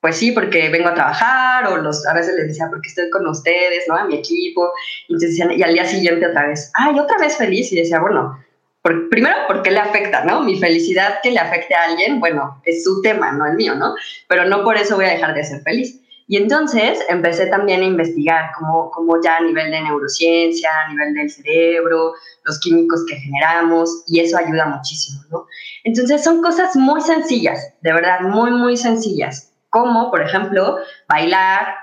pues 0.00 0.16
sí, 0.16 0.32
porque 0.32 0.70
vengo 0.70 0.88
a 0.88 0.94
trabajar, 0.94 1.66
o 1.66 1.76
los, 1.76 2.06
a 2.06 2.14
veces 2.14 2.34
les 2.36 2.48
decía, 2.48 2.68
porque 2.70 2.88
estoy 2.88 3.10
con 3.10 3.26
ustedes, 3.26 3.84
¿no? 3.86 3.96
A 3.96 4.04
mi 4.06 4.16
equipo. 4.16 4.72
Y, 5.08 5.16
y 5.16 5.62
al 5.62 5.74
día 5.74 5.84
siguiente 5.84 6.26
otra 6.26 6.48
vez, 6.48 6.72
ay, 6.74 6.98
otra 6.98 7.18
vez 7.18 7.36
feliz. 7.36 7.70
Y 7.70 7.76
decía, 7.76 8.00
bueno, 8.00 8.38
por, 8.80 9.10
primero, 9.10 9.36
¿por 9.46 9.62
qué 9.62 9.70
le 9.70 9.78
afecta, 9.78 10.24
no? 10.24 10.42
Mi 10.42 10.58
felicidad 10.58 11.20
que 11.22 11.30
le 11.30 11.38
afecte 11.38 11.74
a 11.74 11.84
alguien, 11.84 12.18
bueno, 12.18 12.62
es 12.64 12.82
su 12.82 13.02
tema, 13.02 13.32
no 13.32 13.46
el 13.46 13.56
mío, 13.56 13.74
¿no? 13.74 13.94
Pero 14.26 14.46
no 14.46 14.64
por 14.64 14.78
eso 14.78 14.96
voy 14.96 15.04
a 15.04 15.10
dejar 15.10 15.34
de 15.34 15.44
ser 15.44 15.60
feliz. 15.62 16.00
Y 16.30 16.36
entonces 16.36 17.04
empecé 17.08 17.46
también 17.46 17.80
a 17.80 17.86
investigar 17.86 18.52
cómo, 18.56 18.88
cómo 18.92 19.20
ya 19.20 19.38
a 19.38 19.40
nivel 19.40 19.68
de 19.72 19.80
neurociencia, 19.80 20.70
a 20.86 20.88
nivel 20.88 21.12
del 21.12 21.28
cerebro, 21.28 22.14
los 22.44 22.60
químicos 22.60 23.04
que 23.08 23.16
generamos, 23.16 24.04
y 24.06 24.20
eso 24.20 24.38
ayuda 24.38 24.66
muchísimo, 24.66 25.24
¿no? 25.28 25.46
Entonces 25.82 26.22
son 26.22 26.40
cosas 26.40 26.76
muy 26.76 27.00
sencillas, 27.00 27.74
de 27.80 27.92
verdad, 27.92 28.20
muy, 28.20 28.52
muy 28.52 28.76
sencillas 28.76 29.50
como, 29.70 30.08
por 30.12 30.22
ejemplo, 30.22 30.78
bailar, 31.08 31.74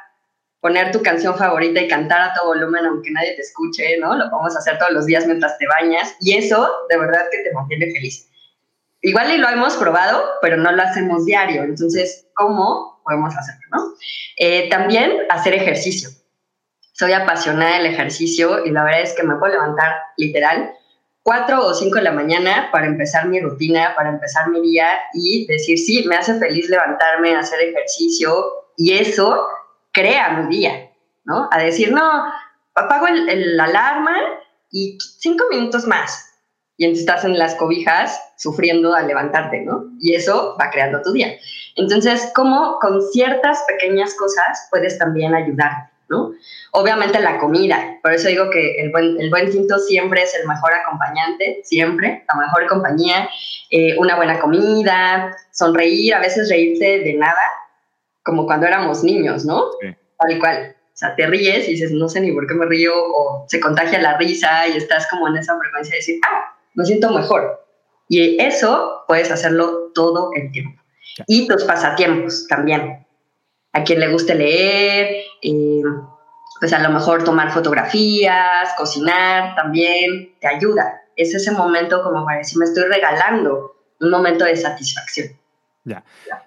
poner 0.62 0.94
tu 0.94 1.04
canción 1.04 1.36
favorita 1.36 1.82
y 1.82 1.90
cantar 1.90 2.22
a 2.22 2.34
todo 2.34 2.48
volumen 2.48 2.86
aunque 2.86 3.12
nadie 3.12 3.36
te 3.36 3.42
escuche, 3.42 3.98
¿no? 4.00 4.16
Lo 4.16 4.30
podemos 4.30 4.56
hacer 4.56 4.78
todos 4.78 4.94
los 4.94 5.06
días 5.08 5.26
mientras 5.26 5.58
te 5.58 5.66
bañas 5.68 6.16
y 6.22 6.38
eso 6.38 6.70
de 6.90 6.98
verdad 6.98 7.26
que 7.30 7.40
te 7.40 7.54
mantiene 7.54 7.92
feliz. 7.92 8.30
Igual 9.02 9.30
y 9.30 9.38
lo 9.40 9.50
hemos 9.50 9.76
probado, 9.76 10.24
pero 10.42 10.56
no 10.56 10.72
lo 10.72 10.82
hacemos 10.84 11.26
diario, 11.26 11.64
entonces, 11.64 12.28
¿cómo 12.34 12.97
podemos 13.08 13.36
hacerlo, 13.36 13.62
no? 13.72 13.94
Eh, 14.38 14.70
también 14.70 15.12
hacer 15.30 15.54
ejercicio. 15.54 16.10
Soy 16.92 17.14
apasionada 17.14 17.78
del 17.78 17.86
ejercicio 17.86 18.66
y 18.66 18.72
la 18.72 18.84
verdad 18.84 19.02
es 19.02 19.14
que 19.14 19.24
me 19.24 19.36
puedo 19.36 19.54
levantar 19.54 19.96
literal 20.18 20.74
4 21.24 21.66
o 21.66 21.74
5 21.74 21.96
de 21.98 22.04
la 22.04 22.12
mañana 22.12 22.70
para 22.72 22.86
empezar 22.86 23.28
mi 23.28 23.40
rutina, 23.40 23.94
para 23.96 24.10
empezar 24.10 24.50
mi 24.50 24.62
día 24.62 24.88
y 25.14 25.46
decir, 25.46 25.78
sí, 25.78 26.06
me 26.08 26.16
hace 26.16 26.40
feliz 26.40 26.70
levantarme, 26.70 27.36
hacer 27.36 27.60
ejercicio 27.62 28.46
y 28.76 28.94
eso 28.94 29.46
crea 29.92 30.30
mi 30.38 30.56
día, 30.56 30.90
¿no? 31.26 31.50
A 31.52 31.60
decir, 31.60 31.92
no, 31.92 32.32
apago 32.76 33.08
el, 33.08 33.60
alarma 33.60 34.16
y 34.72 34.98
5 35.00 35.46
minutos 35.50 35.86
más. 35.86 36.27
Y 36.78 36.86
entonces 36.86 37.08
estás 37.08 37.26
en 37.26 37.38
las 37.38 37.56
cobijas 37.56 38.20
sufriendo 38.38 38.94
al 38.94 39.08
levantarte, 39.08 39.62
¿no? 39.62 39.86
Y 40.00 40.14
eso 40.14 40.56
va 40.62 40.70
creando 40.70 41.02
tu 41.02 41.12
día. 41.12 41.36
Entonces, 41.76 42.32
como 42.36 42.78
con 42.80 43.02
ciertas 43.02 43.64
pequeñas 43.68 44.14
cosas 44.16 44.68
puedes 44.70 44.98
también 44.98 45.34
ayudar 45.34 45.90
¿no? 46.10 46.32
Obviamente 46.72 47.20
la 47.20 47.38
comida, 47.38 47.98
por 48.02 48.14
eso 48.14 48.28
digo 48.28 48.50
que 48.50 48.76
el 48.82 48.92
buen, 48.92 49.20
el 49.20 49.30
buen 49.30 49.52
tinto 49.52 49.78
siempre 49.80 50.22
es 50.24 50.36
el 50.36 50.48
mejor 50.48 50.74
acompañante, 50.74 51.62
siempre, 51.64 52.24
la 52.28 52.36
mejor 52.36 52.68
compañía, 52.68 53.30
eh, 53.70 53.98
una 53.98 54.16
buena 54.16 54.40
comida, 54.40 55.36
sonreír, 55.52 56.14
a 56.14 56.20
veces 56.20 56.50
reírte 56.50 57.00
de 57.00 57.14
nada, 57.14 57.42
como 58.24 58.46
cuando 58.46 58.68
éramos 58.68 59.04
niños, 59.04 59.46
¿no? 59.46 59.66
Tal 60.20 60.40
cual. 60.40 60.76
O 60.80 61.00
sea, 61.00 61.16
te 61.16 61.28
ríes 61.28 61.68
y 61.68 61.74
dices, 61.74 61.92
no 61.92 62.10
sé 62.10 62.22
ni 62.22 62.32
por 62.32 62.48
qué 62.48 62.56
me 62.56 62.66
río, 62.66 62.94
o 62.96 63.46
se 63.48 63.60
contagia 63.60 64.02
la 64.02 64.18
risa 64.18 64.68
y 64.68 64.78
estás 64.78 65.08
como 65.10 65.28
en 65.28 65.38
esa 65.38 65.58
frecuencia 65.58 65.92
de 65.92 65.98
decir, 65.98 66.20
ah, 66.26 66.57
me 66.78 66.86
siento 66.86 67.12
mejor. 67.12 67.66
Y 68.08 68.40
eso 68.42 69.04
puedes 69.08 69.32
hacerlo 69.32 69.92
todo 69.94 70.30
el 70.36 70.52
tiempo. 70.52 70.82
Y 71.26 71.48
tus 71.48 71.64
pasatiempos 71.64 72.48
también 72.48 73.06
a 73.74 73.84
quien 73.84 74.00
le 74.00 74.12
guste 74.12 74.36
leer, 74.36 75.24
eh, 75.42 75.82
pues 76.60 76.72
a 76.74 76.80
lo 76.80 76.90
mejor 76.90 77.24
tomar 77.24 77.52
fotografías, 77.52 78.74
cocinar 78.78 79.56
también, 79.56 80.36
te 80.40 80.48
ayuda. 80.48 81.02
Es 81.16 81.34
ese 81.34 81.52
momento 81.52 82.04
como 82.04 82.24
para 82.24 82.38
decir, 82.38 82.60
me 82.60 82.66
estoy 82.66 82.84
regalando 82.84 83.76
un 84.00 84.10
momento 84.12 84.46
de 84.46 84.56
satisfacción. 84.56 85.30
Ya. 85.84 86.04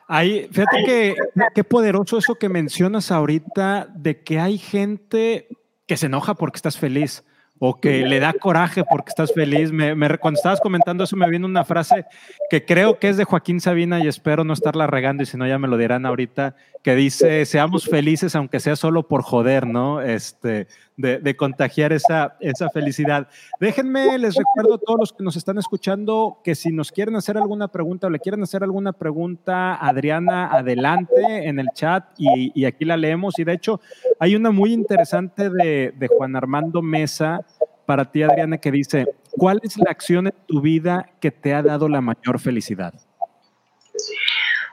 Ahí, 0.06 0.48
fíjate 0.52 0.84
que 0.84 1.16
qué 1.54 1.64
poderoso 1.64 2.18
eso 2.18 2.36
que 2.36 2.48
mencionas 2.48 3.10
ahorita 3.10 3.88
de 3.92 4.22
que 4.22 4.38
hay 4.38 4.58
gente 4.58 5.48
que 5.86 5.96
se 5.96 6.06
enoja 6.06 6.34
porque 6.34 6.56
estás 6.56 6.78
feliz 6.78 7.24
o 7.62 7.78
que 7.78 8.06
le 8.06 8.18
da 8.20 8.32
coraje 8.32 8.82
porque 8.84 9.10
estás 9.10 9.32
feliz. 9.34 9.70
Me, 9.70 9.94
cuando 10.18 10.38
estabas 10.38 10.60
comentando 10.62 11.04
eso 11.04 11.14
me 11.14 11.28
vino 11.28 11.46
una 11.46 11.62
frase 11.62 12.06
que 12.48 12.64
creo 12.64 12.98
que 12.98 13.10
es 13.10 13.18
de 13.18 13.24
Joaquín 13.24 13.60
Sabina 13.60 14.02
y 14.02 14.08
espero 14.08 14.44
no 14.44 14.54
estarla 14.54 14.86
regando 14.86 15.22
y 15.22 15.26
si 15.26 15.36
no 15.36 15.46
ya 15.46 15.58
me 15.58 15.68
lo 15.68 15.76
dirán 15.76 16.06
ahorita, 16.06 16.56
que 16.82 16.96
dice, 16.96 17.44
seamos 17.44 17.84
felices 17.84 18.34
aunque 18.34 18.60
sea 18.60 18.76
solo 18.76 19.06
por 19.06 19.22
joder, 19.22 19.66
¿no? 19.66 20.00
Este, 20.00 20.68
de, 21.00 21.36
contagiar 21.36 21.92
esa, 21.92 22.36
esa 22.40 22.68
felicidad. 22.70 23.28
Déjenme, 23.58 24.18
les 24.18 24.34
recuerdo 24.34 24.74
a 24.74 24.78
todos 24.78 24.98
los 25.00 25.12
que 25.12 25.24
nos 25.24 25.36
están 25.36 25.58
escuchando 25.58 26.38
que 26.44 26.54
si 26.54 26.72
nos 26.72 26.92
quieren 26.92 27.16
hacer 27.16 27.36
alguna 27.36 27.68
pregunta 27.68 28.06
o 28.06 28.10
le 28.10 28.18
quieren 28.18 28.42
hacer 28.42 28.62
alguna 28.62 28.92
pregunta, 28.92 29.74
Adriana, 29.74 30.46
adelante 30.46 31.48
en 31.48 31.58
el 31.58 31.68
chat 31.74 32.04
y, 32.18 32.52
y 32.54 32.64
aquí 32.64 32.84
la 32.84 32.96
leemos. 32.96 33.38
Y 33.38 33.44
de 33.44 33.54
hecho, 33.54 33.80
hay 34.18 34.36
una 34.36 34.50
muy 34.50 34.72
interesante 34.72 35.50
de, 35.50 35.92
de 35.96 36.08
Juan 36.08 36.36
Armando 36.36 36.82
Mesa 36.82 37.40
para 37.86 38.04
ti, 38.04 38.22
Adriana, 38.22 38.58
que 38.58 38.70
dice, 38.70 39.06
¿cuál 39.32 39.60
es 39.62 39.76
la 39.76 39.90
acción 39.90 40.28
en 40.28 40.34
tu 40.46 40.60
vida 40.60 41.10
que 41.20 41.30
te 41.30 41.54
ha 41.54 41.62
dado 41.62 41.88
la 41.88 42.00
mayor 42.00 42.38
felicidad? 42.38 42.94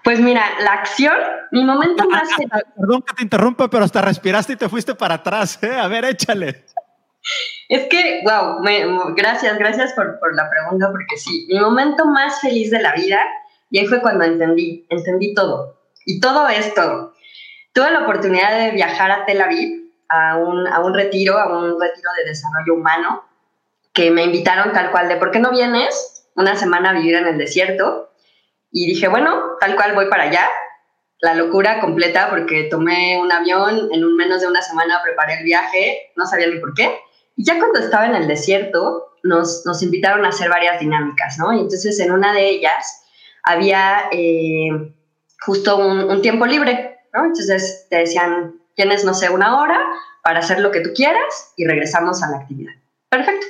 Pues 0.07 0.21
mira, 0.21 0.45
la 0.61 0.71
acción, 0.71 1.17
mi 1.51 1.65
momento 1.65 2.05
ah, 2.05 2.09
más... 2.09 2.29
Ah, 2.31 2.45
ah, 2.51 2.61
perdón 2.79 3.01
que 3.01 3.13
te 3.13 3.23
interrumpa, 3.23 3.69
pero 3.69 3.83
hasta 3.83 4.01
respiraste 4.01 4.53
y 4.53 4.55
te 4.55 4.69
fuiste 4.69 4.95
para 4.95 5.15
atrás. 5.15 5.61
¿eh? 5.61 5.75
A 5.75 5.89
ver, 5.89 6.05
échale. 6.05 6.63
Es 7.67 7.87
que, 7.89 8.21
wow, 8.23 8.63
gracias, 9.17 9.57
gracias 9.57 9.91
por, 9.91 10.17
por, 10.21 10.33
la 10.33 10.49
pregunta, 10.49 10.91
porque 10.91 11.17
sí, 11.17 11.45
mi 11.49 11.59
momento 11.59 12.05
más 12.05 12.39
feliz 12.39 12.71
de 12.71 12.81
la 12.81 12.93
vida, 12.93 13.19
y 13.69 13.79
ahí 13.79 13.85
fue 13.85 13.99
cuando 13.99 14.23
entendí, 14.23 14.87
entendí 14.89 15.33
todo. 15.33 15.77
Y 16.05 16.21
todo 16.21 16.47
es 16.47 16.73
todo. 16.73 17.13
Tuve 17.73 17.91
la 17.91 18.03
oportunidad 18.03 18.57
de 18.57 18.71
viajar 18.71 19.11
a 19.11 19.25
Tel 19.25 19.41
Aviv 19.41 19.91
a 20.07 20.37
un, 20.37 20.67
a 20.67 20.79
un 20.79 20.93
retiro, 20.93 21.37
a 21.37 21.47
un 21.47 21.81
retiro 21.81 22.09
de 22.17 22.29
desarrollo 22.29 22.75
humano, 22.75 23.25
que 23.91 24.09
me 24.09 24.23
invitaron 24.23 24.71
tal 24.71 24.89
cual 24.91 25.09
de, 25.09 25.17
¿por 25.17 25.31
qué 25.31 25.39
no 25.39 25.51
vienes 25.51 26.29
una 26.35 26.55
semana 26.55 26.91
a 26.91 26.93
vivir 26.93 27.15
en 27.15 27.27
el 27.27 27.37
desierto? 27.37 28.07
Y 28.71 28.87
dije, 28.87 29.07
bueno, 29.07 29.57
tal 29.59 29.75
cual 29.75 29.93
voy 29.95 30.09
para 30.09 30.23
allá. 30.23 30.47
La 31.19 31.33
locura 31.33 31.79
completa 31.79 32.29
porque 32.29 32.65
tomé 32.65 33.19
un 33.19 33.31
avión, 33.31 33.89
en 33.91 34.03
un 34.03 34.15
menos 34.15 34.41
de 34.41 34.47
una 34.47 34.61
semana 34.61 35.01
preparé 35.03 35.39
el 35.39 35.43
viaje, 35.43 36.11
no 36.15 36.25
sabía 36.25 36.47
ni 36.47 36.59
por 36.59 36.73
qué. 36.73 36.99
Y 37.35 37.43
ya 37.43 37.57
cuando 37.57 37.79
estaba 37.79 38.05
en 38.05 38.15
el 38.15 38.27
desierto, 38.27 39.15
nos, 39.23 39.65
nos 39.65 39.81
invitaron 39.81 40.25
a 40.25 40.29
hacer 40.29 40.49
varias 40.49 40.79
dinámicas, 40.79 41.37
¿no? 41.37 41.53
Y 41.53 41.61
entonces 41.61 41.99
en 41.99 42.11
una 42.11 42.33
de 42.33 42.49
ellas 42.49 43.03
había 43.43 44.09
eh, 44.11 44.69
justo 45.45 45.77
un, 45.77 46.09
un, 46.09 46.21
tiempo 46.21 46.45
libre, 46.45 46.99
¿no? 47.13 47.25
Entonces 47.25 47.87
te 47.89 47.97
decían, 47.97 48.59
tienes, 48.75 49.03
no 49.03 49.13
sé, 49.13 49.29
una 49.29 49.59
hora 49.59 49.79
para 50.23 50.39
hacer 50.39 50.59
lo 50.59 50.71
que 50.71 50.81
tú 50.81 50.91
quieras 50.93 51.53
y 51.55 51.65
regresamos 51.65 52.21
a 52.21 52.29
la 52.29 52.37
actividad. 52.37 52.73
Perfecto. 53.09 53.45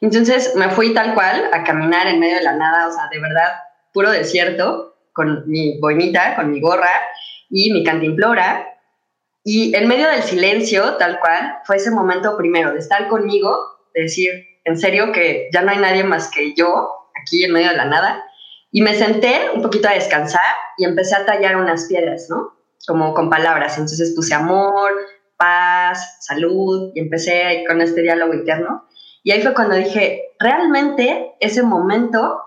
Entonces 0.00 0.54
me 0.56 0.68
fui 0.70 0.92
tal 0.92 1.14
cual 1.14 1.48
a 1.52 1.62
caminar 1.62 2.06
en 2.08 2.18
medio 2.18 2.36
de 2.36 2.42
la 2.42 2.54
nada, 2.54 2.88
o 2.88 2.92
sea, 2.92 3.08
de 3.10 3.20
verdad, 3.20 3.52
puro 3.92 4.10
desierto, 4.10 4.96
con 5.12 5.44
mi 5.46 5.78
boinita, 5.78 6.36
con 6.36 6.50
mi 6.50 6.60
gorra 6.60 6.90
y 7.50 7.72
mi 7.72 7.84
cantimplora. 7.84 8.68
Y 9.44 9.74
en 9.74 9.88
medio 9.88 10.08
del 10.08 10.22
silencio, 10.22 10.96
tal 10.96 11.20
cual, 11.20 11.58
fue 11.64 11.76
ese 11.76 11.90
momento 11.90 12.36
primero 12.36 12.72
de 12.72 12.78
estar 12.78 13.08
conmigo, 13.08 13.56
de 13.94 14.02
decir, 14.02 14.30
en 14.64 14.78
serio 14.78 15.12
que 15.12 15.48
ya 15.52 15.62
no 15.62 15.70
hay 15.70 15.78
nadie 15.78 16.04
más 16.04 16.30
que 16.30 16.54
yo 16.54 16.90
aquí 17.20 17.44
en 17.44 17.52
medio 17.52 17.70
de 17.70 17.76
la 17.76 17.84
nada. 17.86 18.24
Y 18.70 18.80
me 18.82 18.94
senté 18.94 19.50
un 19.54 19.62
poquito 19.62 19.88
a 19.88 19.94
descansar 19.94 20.40
y 20.78 20.84
empecé 20.84 21.16
a 21.16 21.26
tallar 21.26 21.56
unas 21.56 21.86
piedras, 21.86 22.28
¿no? 22.30 22.54
Como 22.86 23.12
con 23.14 23.28
palabras. 23.28 23.76
Entonces 23.76 24.14
puse 24.16 24.34
amor, 24.34 24.92
paz, 25.36 26.18
salud 26.20 26.92
y 26.94 27.00
empecé 27.00 27.64
con 27.66 27.80
este 27.80 28.02
diálogo 28.02 28.32
interno. 28.32 28.86
Y 29.24 29.32
ahí 29.32 29.42
fue 29.42 29.54
cuando 29.54 29.74
dije, 29.74 30.22
realmente 30.38 31.32
ese 31.40 31.62
momento, 31.62 32.40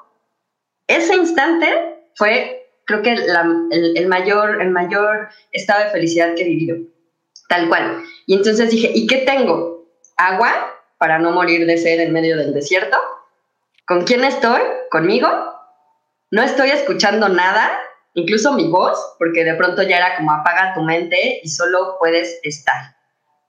ese 0.88 1.16
instante 1.16 1.68
fue 2.16 2.66
creo 2.86 3.02
que 3.02 3.14
el, 3.14 4.08
mayor, 4.08 4.62
el 4.62 4.70
mayor 4.70 5.30
estado 5.52 5.84
de 5.84 5.90
felicidad 5.90 6.36
que 6.36 6.44
he 6.44 6.46
vivido, 6.46 6.78
tal 7.50 7.68
cual. 7.68 8.04
Y 8.28 8.36
entonces 8.36 8.70
dije, 8.70 8.92
¿y 8.94 9.08
qué 9.08 9.18
tengo? 9.20 9.86
Agua 10.18 10.72
para 10.98 11.20
no 11.20 11.32
morir 11.32 11.66
de 11.66 11.78
sed 11.78 12.00
en 12.00 12.14
medio 12.14 12.38
del 12.38 12.54
desierto. 12.54 12.98
¿Con 13.86 14.04
quién 14.04 14.24
estoy? 14.24 14.62
¿Conmigo? 14.90 15.28
No 16.32 16.42
estoy 16.42 16.70
escuchando 16.70 17.30
nada, 17.30 17.72
incluso 18.14 18.54
mi 18.54 18.68
voz, 18.70 18.98
porque 19.20 19.44
de 19.44 19.56
pronto 19.56 19.84
ya 19.84 19.98
era 19.98 20.18
como 20.18 20.32
apaga 20.32 20.74
tu 20.74 20.82
mente 20.82 21.42
y 21.44 21.50
solo 21.50 21.98
puedes 22.00 22.40
estar. 22.44 22.96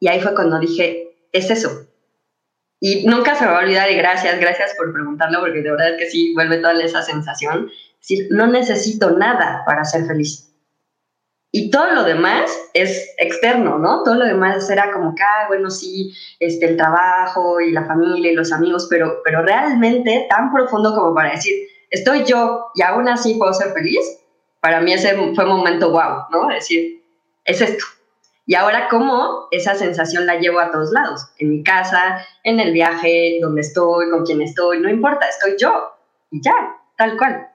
Y 0.00 0.08
ahí 0.08 0.20
fue 0.20 0.34
cuando 0.34 0.58
dije, 0.58 1.16
es 1.32 1.50
eso. 1.50 1.86
Y 2.80 3.06
nunca 3.06 3.34
se 3.34 3.44
me 3.44 3.52
va 3.52 3.60
a 3.60 3.62
olvidar 3.62 3.90
y 3.90 3.96
gracias, 3.96 4.38
gracias 4.38 4.74
por 4.76 4.92
preguntarlo, 4.92 5.40
porque 5.40 5.62
de 5.62 5.70
verdad 5.70 5.96
que 5.98 6.10
sí 6.10 6.34
vuelve 6.34 6.58
toda 6.58 6.82
esa 6.82 7.02
sensación 7.02 7.70
decir, 8.00 8.28
no 8.30 8.46
necesito 8.46 9.10
nada 9.10 9.62
para 9.66 9.84
ser 9.84 10.06
feliz. 10.06 10.52
Y 11.52 11.70
todo 11.70 11.94
lo 11.94 12.04
demás 12.04 12.50
es 12.74 13.14
externo, 13.18 13.78
¿no? 13.78 14.02
Todo 14.02 14.16
lo 14.16 14.26
demás 14.26 14.68
era 14.68 14.92
como 14.92 15.14
que, 15.14 15.22
ah, 15.22 15.46
bueno, 15.48 15.70
sí, 15.70 16.12
este, 16.38 16.66
el 16.66 16.76
trabajo 16.76 17.60
y 17.60 17.72
la 17.72 17.86
familia 17.86 18.30
y 18.30 18.34
los 18.34 18.52
amigos, 18.52 18.86
pero, 18.90 19.22
pero 19.24 19.42
realmente 19.42 20.26
tan 20.28 20.52
profundo 20.52 20.94
como 20.94 21.14
para 21.14 21.30
decir, 21.30 21.54
estoy 21.90 22.24
yo 22.24 22.66
y 22.74 22.82
aún 22.82 23.08
así 23.08 23.34
puedo 23.34 23.54
ser 23.54 23.72
feliz, 23.72 24.00
para 24.60 24.80
mí 24.80 24.92
ese 24.92 25.14
fue 25.34 25.44
un 25.44 25.56
momento 25.56 25.90
wow, 25.90 26.26
¿no? 26.30 26.48
decir, 26.48 27.02
es 27.44 27.60
esto. 27.60 27.84
Y 28.46 28.54
ahora, 28.54 28.88
¿cómo 28.88 29.48
esa 29.50 29.74
sensación 29.74 30.24
la 30.24 30.36
llevo 30.36 30.60
a 30.60 30.70
todos 30.70 30.92
lados? 30.92 31.26
En 31.38 31.50
mi 31.50 31.62
casa, 31.62 32.24
en 32.44 32.60
el 32.60 32.72
viaje, 32.72 33.38
donde 33.42 33.60
estoy, 33.60 34.08
con 34.10 34.24
quién 34.24 34.40
estoy, 34.40 34.80
no 34.80 34.88
importa, 34.88 35.28
estoy 35.28 35.56
yo. 35.58 35.92
Y 36.30 36.40
ya, 36.40 36.54
tal 36.96 37.16
cual 37.18 37.48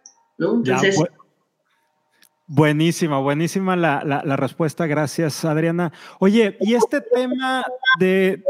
buenísima, 2.47 3.19
buenísima 3.19 3.75
la, 3.75 4.35
respuesta. 4.37 4.87
Gracias, 4.87 5.45
Adriana. 5.45 5.91
Oye, 6.19 6.57
y 6.59 6.73
este 6.75 7.01
tema 7.01 7.65
de... 7.99 8.43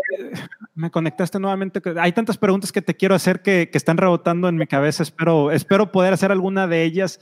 Me 0.74 0.90
conectaste 0.90 1.38
nuevamente. 1.40 1.82
Hay 2.00 2.14
tantas 2.14 2.38
preguntas 2.38 2.72
que 2.72 2.82
te 2.82 2.96
quiero 2.96 3.14
hacer 3.14 3.42
que, 3.42 3.70
están 3.74 3.98
rebotando 3.98 4.48
en 4.48 4.56
mi 4.56 4.68
cabeza. 4.68 5.04
Espero, 5.04 5.52
espero 5.52 5.92
poder 5.92 6.14
hacer 6.14 6.32
alguna 6.32 6.68
de 6.68 6.84
ellas. 6.84 7.20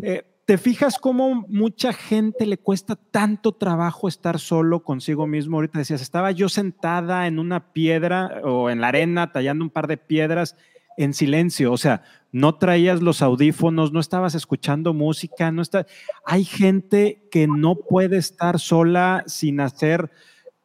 Eh, 0.00 0.24
¿Te 0.52 0.58
fijas 0.58 0.98
cómo 0.98 1.46
mucha 1.48 1.94
gente 1.94 2.44
le 2.44 2.58
cuesta 2.58 2.94
tanto 2.94 3.52
trabajo 3.52 4.06
estar 4.06 4.38
solo 4.38 4.82
consigo 4.82 5.26
mismo? 5.26 5.56
Ahorita 5.56 5.78
decías, 5.78 6.02
estaba 6.02 6.30
yo 6.30 6.50
sentada 6.50 7.26
en 7.26 7.38
una 7.38 7.72
piedra 7.72 8.42
o 8.44 8.68
en 8.68 8.82
la 8.82 8.88
arena 8.88 9.32
tallando 9.32 9.64
un 9.64 9.70
par 9.70 9.86
de 9.86 9.96
piedras 9.96 10.54
en 10.98 11.14
silencio, 11.14 11.72
o 11.72 11.78
sea, 11.78 12.02
no 12.32 12.56
traías 12.56 13.00
los 13.00 13.22
audífonos, 13.22 13.92
no 13.92 14.00
estabas 14.00 14.34
escuchando 14.34 14.92
música, 14.92 15.50
no 15.50 15.62
está. 15.62 15.86
Hay 16.26 16.44
gente 16.44 17.26
que 17.30 17.46
no 17.46 17.76
puede 17.76 18.18
estar 18.18 18.60
sola 18.60 19.24
sin 19.26 19.58
hacer 19.58 20.10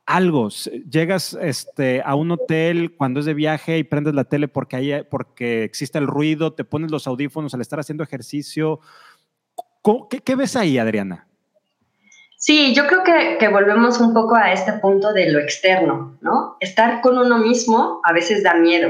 algo. 0.06 0.50
Llegas 0.90 1.38
este, 1.40 2.02
a 2.04 2.16
un 2.16 2.32
hotel 2.32 2.94
cuando 2.98 3.22
es 3.22 3.26
de 3.26 3.34
viaje 3.34 3.78
y 3.78 3.86
prendes 3.86 4.16
la 4.16 4.26
tele 4.26 4.50
porque, 4.50 4.76
hay, 4.76 5.04
porque 5.10 5.64
existe 5.64 5.98
el 5.98 6.08
ruido, 6.08 6.52
te 6.52 6.66
pones 6.66 6.92
los 6.92 7.08
audífonos 7.08 7.54
al 7.54 7.62
estar 7.62 7.80
haciendo 7.80 8.04
ejercicio. 8.04 8.82
¿Qué, 10.24 10.36
ves 10.36 10.56
ahí, 10.56 10.78
Adriana? 10.78 11.28
Sí, 12.38 12.74
yo 12.76 12.88
creo 12.88 13.04
que, 13.04 13.48
volvemos 13.48 14.00
un 14.00 14.14
poco 14.14 14.36
a 14.36 14.52
este 14.52 14.74
punto 14.74 15.14
de 15.14 15.32
lo 15.32 15.40
externo, 15.40 16.18
¿no? 16.22 16.58
Estar 16.60 17.02
con 17.02 17.18
uno 17.18 17.38
mismo 17.38 18.02
a 18.04 18.14
veces 18.14 18.44
da 18.44 18.54
miedo. 18.54 18.90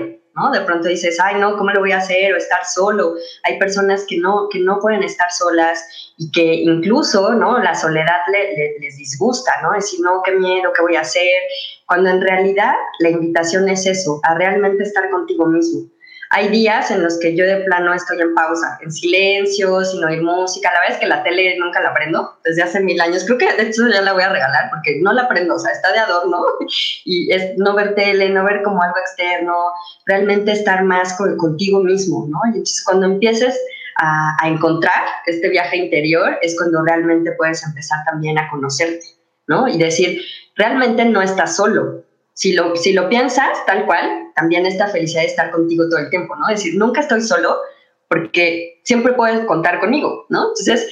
De 0.54 0.62
pronto 0.62 0.88
dices, 0.88 1.18
ay, 1.20 1.40
no, 1.40 1.58
¿cómo 1.58 1.72
lo 1.72 1.80
voy 1.80 1.92
a 1.94 1.98
hacer? 1.98 2.32
O 2.32 2.38
estar 2.38 2.64
solo. 2.64 3.16
Hay 3.44 3.58
personas 3.58 4.06
que 4.08 4.20
no, 4.20 4.48
que 4.52 4.60
no 4.60 4.78
pueden 4.80 5.02
estar 5.02 5.32
solas 5.32 6.14
y 6.18 6.32
que 6.32 6.54
incluso, 6.54 7.34
¿no? 7.34 7.58
La 7.58 7.74
soledad 7.74 8.22
les 8.80 8.98
disgusta, 8.98 9.52
¿no? 9.64 9.74
Decir, 9.74 10.00
no, 10.02 10.22
qué 10.24 10.34
miedo, 10.34 10.72
¿qué 10.76 10.84
voy 10.84 10.96
a 10.96 11.02
hacer? 11.02 11.42
Cuando 11.88 12.12
en 12.12 12.22
realidad 12.22 12.74
la 13.00 13.10
invitación 13.10 13.68
es 13.68 13.88
eso, 13.88 14.20
a 14.24 14.36
realmente 14.36 14.84
estar 14.84 15.10
contigo 15.10 15.48
mismo. 15.48 15.90
Hay 16.30 16.50
días 16.50 16.92
en 16.92 17.04
los 17.04 17.20
que 17.20 17.36
yo 17.36 17.46
de 17.46 17.58
plano 17.62 17.94
estoy 17.94 18.20
en 18.20 18.34
pausa, 18.34 18.78
en 18.82 18.92
silencio, 18.92 19.84
sin 19.86 20.04
oír 20.04 20.22
música. 20.22 20.72
La 20.74 20.82
verdad 20.82 20.96
es 20.96 21.00
que 21.00 21.08
la 21.08 21.24
tele 21.24 21.58
nunca 21.58 21.82
la 21.82 21.94
prendo 21.94 22.38
desde 22.44 22.64
hace 22.64 22.82
mil 22.82 23.00
años. 23.00 23.24
Creo 23.26 23.38
que 23.38 23.54
de 23.54 23.70
hecho 23.70 23.88
ya 23.88 24.02
la 24.02 24.14
voy 24.14 24.24
a 24.24 24.30
regalar 24.30 24.70
porque 24.70 25.00
no 25.02 25.14
la 25.14 25.28
prendo, 25.30 25.56
o 25.56 25.60
sea, 25.60 25.72
está 25.72 25.92
de 25.94 26.00
adorno 26.00 26.44
y 27.06 27.32
es 27.32 27.58
no 27.58 27.76
ver 27.76 27.96
tele, 27.96 28.30
no 28.30 28.44
ver 28.44 28.62
como 28.62 28.82
algo 28.84 28.98
externo, 28.98 29.54
realmente 30.06 30.52
estar 30.52 30.84
más 30.84 31.18
contigo 31.38 31.82
mismo, 31.82 32.28
¿no? 32.30 32.40
Y 32.46 32.58
entonces 32.58 32.84
cuando 32.84 33.06
empieces 33.06 33.58
a, 33.98 34.36
a 34.44 34.50
encontrar 34.50 35.02
este 35.26 35.50
viaje 35.50 35.78
interior 35.78 36.38
es 36.42 36.58
cuando 36.58 36.84
realmente 36.84 37.32
puedes 37.34 37.64
empezar 37.64 38.00
también 38.06 38.38
a 38.38 38.50
conocerte, 38.50 39.06
¿no? 39.48 39.68
Y 39.68 39.78
decir, 39.78 40.22
realmente 40.56 41.06
no 41.06 41.22
estás 41.22 41.56
solo, 41.56 42.04
si 42.38 42.54
lo, 42.54 42.76
si 42.76 42.94
lo 42.94 43.10
piensas 43.10 43.66
tal 43.66 43.88
cual, 43.88 44.28
también 44.36 44.68
esta 44.68 44.88
felicidad 44.88 45.22
de 45.22 45.28
estar 45.28 45.50
contigo 45.50 45.90
todo 45.90 46.00
el 46.00 46.12
tiempo, 46.12 46.36
¿no? 46.36 46.48
Es 46.50 46.60
decir, 46.60 46.78
nunca 46.78 47.02
estoy 47.02 47.22
solo 47.22 47.58
porque 48.08 48.80
siempre 48.84 49.14
puedes 49.14 49.40
contar 49.48 49.80
conmigo, 49.80 50.28
¿no? 50.30 50.50
Entonces, 50.50 50.88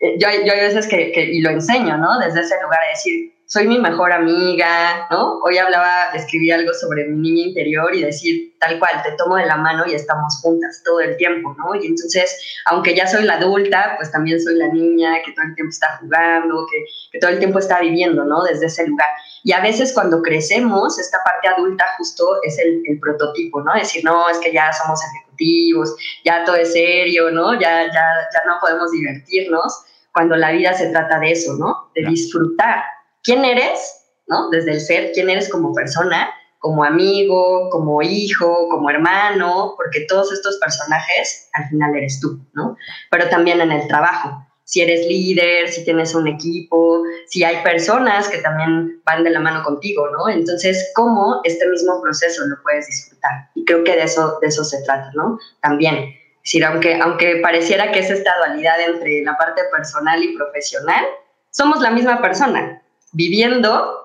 eh, 0.00 0.18
yo, 0.18 0.28
yo 0.44 0.52
hay 0.52 0.60
veces 0.60 0.86
que, 0.86 1.10
que, 1.10 1.22
y 1.24 1.40
lo 1.40 1.48
enseño, 1.48 1.96
¿no? 1.96 2.18
Desde 2.18 2.40
ese 2.40 2.54
lugar 2.62 2.80
de 2.82 2.88
decir, 2.90 3.32
soy 3.50 3.66
mi 3.66 3.80
mejor 3.80 4.12
amiga, 4.12 5.08
¿no? 5.10 5.40
Hoy 5.42 5.58
hablaba, 5.58 6.10
escribí 6.14 6.52
algo 6.52 6.72
sobre 6.72 7.08
mi 7.08 7.32
niña 7.32 7.48
interior 7.48 7.92
y 7.92 8.04
decir, 8.04 8.56
tal 8.60 8.78
cual, 8.78 9.02
te 9.02 9.10
tomo 9.16 9.34
de 9.34 9.46
la 9.46 9.56
mano 9.56 9.82
y 9.88 9.94
estamos 9.94 10.38
juntas 10.40 10.80
todo 10.84 11.00
el 11.00 11.16
tiempo, 11.16 11.56
¿no? 11.58 11.74
Y 11.74 11.88
entonces, 11.88 12.32
aunque 12.66 12.94
ya 12.94 13.08
soy 13.08 13.24
la 13.24 13.38
adulta, 13.38 13.94
pues 13.96 14.12
también 14.12 14.40
soy 14.40 14.54
la 14.54 14.68
niña 14.68 15.16
que 15.26 15.32
todo 15.32 15.46
el 15.46 15.56
tiempo 15.56 15.70
está 15.70 15.98
jugando, 16.00 16.64
que, 16.70 16.84
que 17.10 17.18
todo 17.18 17.32
el 17.32 17.40
tiempo 17.40 17.58
está 17.58 17.80
viviendo, 17.80 18.24
¿no? 18.24 18.44
Desde 18.44 18.66
ese 18.66 18.86
lugar. 18.86 19.08
Y 19.42 19.50
a 19.50 19.60
veces 19.60 19.92
cuando 19.92 20.22
crecemos, 20.22 21.00
esta 21.00 21.18
parte 21.24 21.48
adulta 21.48 21.86
justo 21.98 22.24
es 22.44 22.56
el, 22.60 22.82
el 22.86 23.00
prototipo, 23.00 23.64
¿no? 23.64 23.74
Decir, 23.74 24.04
no, 24.04 24.28
es 24.28 24.38
que 24.38 24.52
ya 24.52 24.72
somos 24.72 25.00
ejecutivos, 25.02 25.96
ya 26.24 26.44
todo 26.44 26.54
es 26.54 26.72
serio, 26.72 27.32
¿no? 27.32 27.54
Ya, 27.54 27.84
ya, 27.86 28.28
ya 28.32 28.46
no 28.46 28.58
podemos 28.60 28.92
divertirnos, 28.92 29.86
cuando 30.12 30.36
la 30.36 30.52
vida 30.52 30.72
se 30.72 30.90
trata 30.90 31.18
de 31.18 31.32
eso, 31.32 31.54
¿no? 31.54 31.90
De 31.96 32.02
disfrutar 32.06 32.84
quién 33.22 33.44
eres, 33.44 34.04
¿no? 34.26 34.48
Desde 34.50 34.72
el 34.72 34.80
ser, 34.80 35.12
quién 35.12 35.30
eres 35.30 35.48
como 35.48 35.74
persona, 35.74 36.30
como 36.60 36.84
amigo, 36.84 37.70
como 37.70 38.02
hijo, 38.02 38.68
como 38.68 38.90
hermano, 38.90 39.74
porque 39.76 40.04
todos 40.06 40.30
estos 40.32 40.58
personajes 40.58 41.48
al 41.54 41.68
final 41.68 41.96
eres 41.96 42.20
tú, 42.20 42.38
¿no? 42.52 42.76
Pero 43.10 43.28
también 43.28 43.60
en 43.60 43.72
el 43.72 43.88
trabajo. 43.88 44.46
Si 44.64 44.82
eres 44.82 45.06
líder, 45.06 45.68
si 45.68 45.84
tienes 45.84 46.14
un 46.14 46.28
equipo, 46.28 47.02
si 47.26 47.42
hay 47.42 47.56
personas 47.64 48.28
que 48.28 48.38
también 48.38 49.02
van 49.04 49.24
de 49.24 49.30
la 49.30 49.40
mano 49.40 49.64
contigo, 49.64 50.08
¿no? 50.10 50.28
Entonces, 50.28 50.92
¿cómo 50.94 51.40
este 51.44 51.66
mismo 51.66 52.00
proceso 52.00 52.46
lo 52.46 52.62
puedes 52.62 52.86
disfrutar? 52.86 53.48
Y 53.54 53.64
creo 53.64 53.82
que 53.82 53.96
de 53.96 54.04
eso, 54.04 54.38
de 54.40 54.46
eso 54.46 54.62
se 54.62 54.82
trata, 54.84 55.10
¿no? 55.14 55.38
También. 55.60 55.96
Es 55.96 56.42
decir, 56.44 56.64
aunque, 56.64 57.00
aunque 57.00 57.36
pareciera 57.42 57.90
que 57.90 58.00
es 58.00 58.10
esta 58.10 58.36
dualidad 58.36 58.80
entre 58.80 59.22
la 59.22 59.36
parte 59.36 59.62
personal 59.72 60.22
y 60.22 60.36
profesional, 60.36 61.04
somos 61.50 61.80
la 61.80 61.90
misma 61.90 62.20
persona, 62.20 62.79
viviendo 63.12 64.00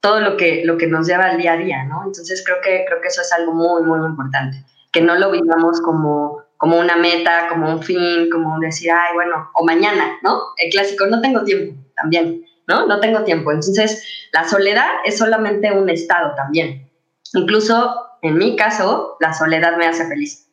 todo 0.00 0.20
lo 0.20 0.36
que, 0.36 0.64
lo 0.64 0.76
que 0.76 0.88
nos 0.88 1.06
lleva 1.06 1.26
al 1.26 1.38
día 1.38 1.52
a 1.52 1.56
día, 1.56 1.84
¿no? 1.84 2.02
Entonces 2.04 2.42
creo 2.44 2.58
que, 2.62 2.84
creo 2.86 3.00
que 3.00 3.08
eso 3.08 3.22
es 3.22 3.32
algo 3.32 3.52
muy, 3.52 3.82
muy 3.84 4.04
importante, 4.04 4.64
que 4.90 5.00
no 5.00 5.14
lo 5.14 5.30
vivamos 5.30 5.80
como, 5.80 6.42
como 6.56 6.78
una 6.78 6.96
meta, 6.96 7.46
como 7.48 7.70
un 7.70 7.82
fin, 7.82 8.28
como 8.30 8.58
decir, 8.58 8.90
ay, 8.90 9.14
bueno, 9.14 9.50
o 9.54 9.64
mañana, 9.64 10.18
¿no? 10.22 10.40
El 10.56 10.70
clásico, 10.70 11.06
no 11.06 11.20
tengo 11.20 11.44
tiempo, 11.44 11.80
también, 11.94 12.44
¿no? 12.66 12.86
No 12.86 12.98
tengo 12.98 13.22
tiempo. 13.22 13.52
Entonces, 13.52 14.04
la 14.32 14.42
soledad 14.48 14.88
es 15.04 15.18
solamente 15.18 15.70
un 15.70 15.88
estado 15.88 16.34
también. 16.34 16.90
Incluso, 17.34 17.94
en 18.22 18.38
mi 18.38 18.56
caso, 18.56 19.16
la 19.20 19.32
soledad 19.32 19.76
me 19.76 19.86
hace 19.86 20.06
feliz. 20.08 20.48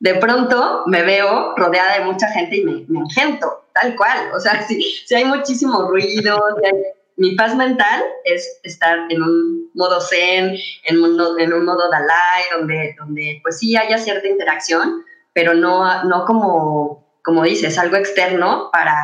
De 0.00 0.14
pronto 0.14 0.84
me 0.86 1.02
veo 1.02 1.54
rodeada 1.56 1.98
de 1.98 2.04
mucha 2.06 2.28
gente 2.28 2.56
y 2.56 2.64
me, 2.64 2.84
me 2.88 3.00
engento, 3.00 3.66
tal 3.74 3.94
cual. 3.96 4.30
O 4.34 4.40
sea, 4.40 4.62
si, 4.66 4.80
si 4.82 5.14
hay 5.14 5.26
muchísimo 5.26 5.88
ruido, 5.90 6.38
si 6.58 6.66
hay 6.66 6.82
mi 7.16 7.36
paz 7.36 7.54
mental 7.54 8.02
es 8.24 8.60
estar 8.62 8.98
en 9.08 9.22
un 9.22 9.70
modo 9.74 10.00
zen, 10.00 10.56
en 10.84 11.02
un, 11.02 11.18
en 11.38 11.52
un 11.52 11.64
modo 11.64 11.90
Dalai, 11.90 12.42
donde, 12.56 12.94
donde 12.98 13.40
pues 13.42 13.58
sí 13.58 13.76
haya 13.76 13.98
cierta 13.98 14.26
interacción, 14.28 15.02
pero 15.32 15.54
no, 15.54 16.04
no 16.04 16.24
como, 16.24 17.06
como 17.22 17.44
dices, 17.44 17.78
algo 17.78 17.96
externo 17.96 18.70
para 18.72 18.96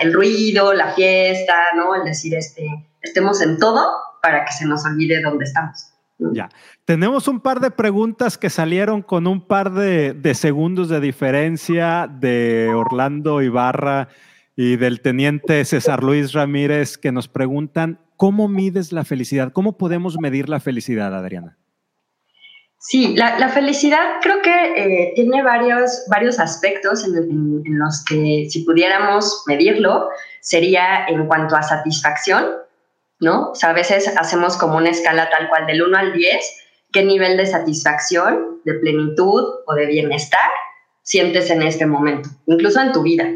el 0.00 0.12
ruido, 0.12 0.72
la 0.72 0.92
fiesta, 0.92 1.54
¿no? 1.76 1.94
El 1.94 2.04
decir, 2.04 2.34
este, 2.34 2.66
estemos 3.02 3.40
en 3.40 3.58
todo 3.58 3.86
para 4.22 4.44
que 4.44 4.52
se 4.52 4.66
nos 4.66 4.84
olvide 4.84 5.20
dónde 5.22 5.44
estamos. 5.44 5.90
Ya, 6.18 6.48
tenemos 6.84 7.26
un 7.26 7.40
par 7.40 7.58
de 7.60 7.72
preguntas 7.72 8.38
que 8.38 8.48
salieron 8.48 9.02
con 9.02 9.26
un 9.26 9.46
par 9.46 9.72
de, 9.72 10.14
de 10.14 10.34
segundos 10.34 10.88
de 10.88 11.00
diferencia 11.00 12.08
de 12.08 12.72
Orlando 12.72 13.42
Ibarra 13.42 14.08
y 14.56 14.76
del 14.76 15.00
teniente 15.00 15.64
César 15.64 16.02
Luis 16.02 16.32
Ramírez 16.32 16.96
que 16.98 17.12
nos 17.12 17.28
preguntan, 17.28 17.98
¿cómo 18.16 18.48
mides 18.48 18.92
la 18.92 19.04
felicidad? 19.04 19.52
¿Cómo 19.52 19.76
podemos 19.76 20.18
medir 20.18 20.48
la 20.48 20.60
felicidad, 20.60 21.14
Adriana? 21.14 21.58
Sí, 22.78 23.14
la, 23.16 23.48
felicidad 23.48 24.20
creo 24.20 24.42
que 24.42 24.50
eh, 24.50 25.12
tiene 25.14 25.42
varios, 25.42 26.04
varios 26.10 26.38
aspectos 26.38 27.02
en, 27.04 27.78
los 27.78 28.04
que 28.04 28.46
si 28.50 28.62
pudiéramos 28.62 29.42
medirlo, 29.46 30.10
sería 30.40 31.06
en 31.08 31.26
cuanto 31.26 31.56
a 31.56 31.62
satisfacción, 31.62 32.44
¿no? 33.20 33.52
O 33.52 33.54
sea, 33.54 33.70
a 33.70 33.72
veces 33.72 34.06
hacemos 34.18 34.58
como 34.58 34.76
una 34.76 34.90
escala 34.90 35.30
tal 35.30 35.48
cual 35.48 35.66
del 35.66 35.82
1 35.82 35.96
al 35.96 36.12
10, 36.12 36.60
qué 36.92 37.02
nivel 37.02 37.38
de 37.38 37.46
satisfacción, 37.46 38.60
de 38.66 38.74
plenitud 38.74 39.44
o 39.66 39.74
de 39.74 39.86
bienestar 39.86 40.50
sientes 41.02 41.48
en 41.48 41.62
este 41.62 41.86
momento, 41.86 42.28
incluso 42.46 42.82
en 42.82 42.92
tu 42.92 43.02
vida, 43.02 43.26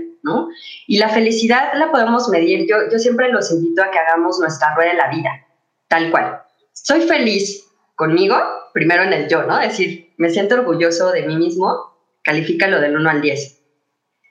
Y 0.86 0.98
la 0.98 1.08
felicidad 1.08 1.72
la 1.74 1.90
podemos 1.90 2.28
medir, 2.28 2.66
yo, 2.68 2.76
yo 2.90 2.98
siempre 2.98 3.30
los 3.30 3.50
invito 3.52 3.82
a 3.82 3.90
que 3.90 3.98
hagamos 3.98 4.38
nuestra 4.38 4.74
rueda 4.74 4.90
de 4.90 4.96
la 4.96 5.08
vida, 5.08 5.46
tal 5.88 6.10
cual. 6.10 6.42
Soy 6.72 7.02
feliz 7.02 7.66
conmigo, 7.94 8.36
primero 8.72 9.02
en 9.02 9.12
el 9.12 9.28
yo, 9.28 9.42
¿no? 9.42 9.58
Decir, 9.58 10.12
me 10.16 10.30
siento 10.30 10.54
orgulloso 10.54 11.10
de 11.12 11.26
mí 11.26 11.36
mismo, 11.36 11.96
califícalo 12.22 12.80
del 12.80 12.96
1 12.96 13.10
al 13.10 13.20
10. 13.20 13.62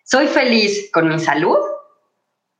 Soy 0.03 0.27
feliz 0.27 0.89
con 0.91 1.09
mi 1.09 1.19
salud, 1.19 1.57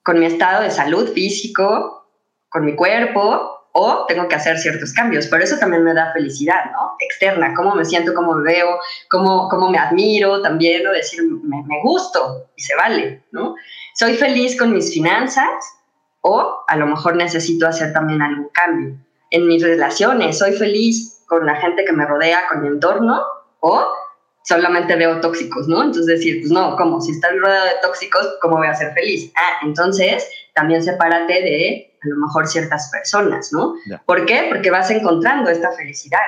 con 0.04 0.20
mi 0.20 0.26
estado 0.26 0.64
de 0.64 0.72
salud 0.72 1.12
físico, 1.14 2.10
con 2.50 2.66
mi 2.66 2.76
cuerpo, 2.76 3.57
o 3.80 4.06
tengo 4.08 4.28
que 4.28 4.34
hacer 4.34 4.58
ciertos 4.58 4.92
cambios, 4.92 5.28
pero 5.28 5.44
eso 5.44 5.56
también 5.60 5.84
me 5.84 5.94
da 5.94 6.12
felicidad, 6.12 6.72
¿no? 6.72 6.96
Externa, 6.98 7.54
cómo 7.56 7.76
me 7.76 7.86
siento, 7.86 8.12
cómo 8.16 8.34
me 8.34 8.52
veo, 8.52 8.80
cómo, 9.08 9.48
cómo 9.50 9.70
me 9.70 9.78
admiro 9.78 10.42
también, 10.42 10.88
o 10.88 10.92
decir, 10.92 11.22
me, 11.24 11.62
me 11.62 11.82
gusto 11.84 12.50
y 12.56 12.62
se 12.64 12.76
vale, 12.76 13.22
¿no? 13.32 13.54
Soy 13.94 14.16
feliz 14.16 14.58
con 14.58 14.74
mis 14.74 14.92
finanzas, 14.92 15.48
o 16.22 16.64
a 16.68 16.76
lo 16.76 16.88
mejor 16.88 17.18
necesito 17.18 17.68
hacer 17.68 17.94
también 17.94 18.20
algún 18.24 18.50
cambio 18.50 18.98
en 19.30 19.48
mis 19.48 19.62
relaciones, 19.62 20.40
soy 20.40 20.54
feliz 20.54 21.24
con 21.28 21.46
la 21.46 21.58
gente 21.58 21.86
que 21.86 21.94
me 21.94 22.08
rodea, 22.08 22.48
con 22.50 22.64
mi 22.64 22.70
entorno, 22.70 23.22
o 23.60 23.86
solamente 24.44 24.96
veo 24.96 25.22
tóxicos, 25.22 25.68
¿no? 25.68 25.84
Entonces 25.84 26.08
decir, 26.08 26.40
pues 26.40 26.52
no, 26.52 26.76
¿cómo? 26.78 27.00
Si 27.00 27.12
estás 27.12 27.32
rodeado 27.40 27.66
de 27.66 27.76
tóxicos, 27.84 28.28
¿cómo 28.42 28.58
voy 28.58 28.68
a 28.68 28.74
ser 28.74 28.92
feliz? 28.94 29.32
Ah, 29.36 29.60
entonces 29.62 30.28
también 30.56 30.82
sepárate 30.82 31.34
de 31.34 31.97
a 32.08 32.16
lo 32.16 32.22
mejor 32.26 32.48
ciertas 32.48 32.90
personas, 32.92 33.52
¿no? 33.52 33.76
¿Por 34.06 34.26
qué? 34.26 34.48
Porque 34.50 34.72
vas 34.72 34.90
encontrando 34.92 35.50
esta 35.50 35.72
felicidad 35.72 36.20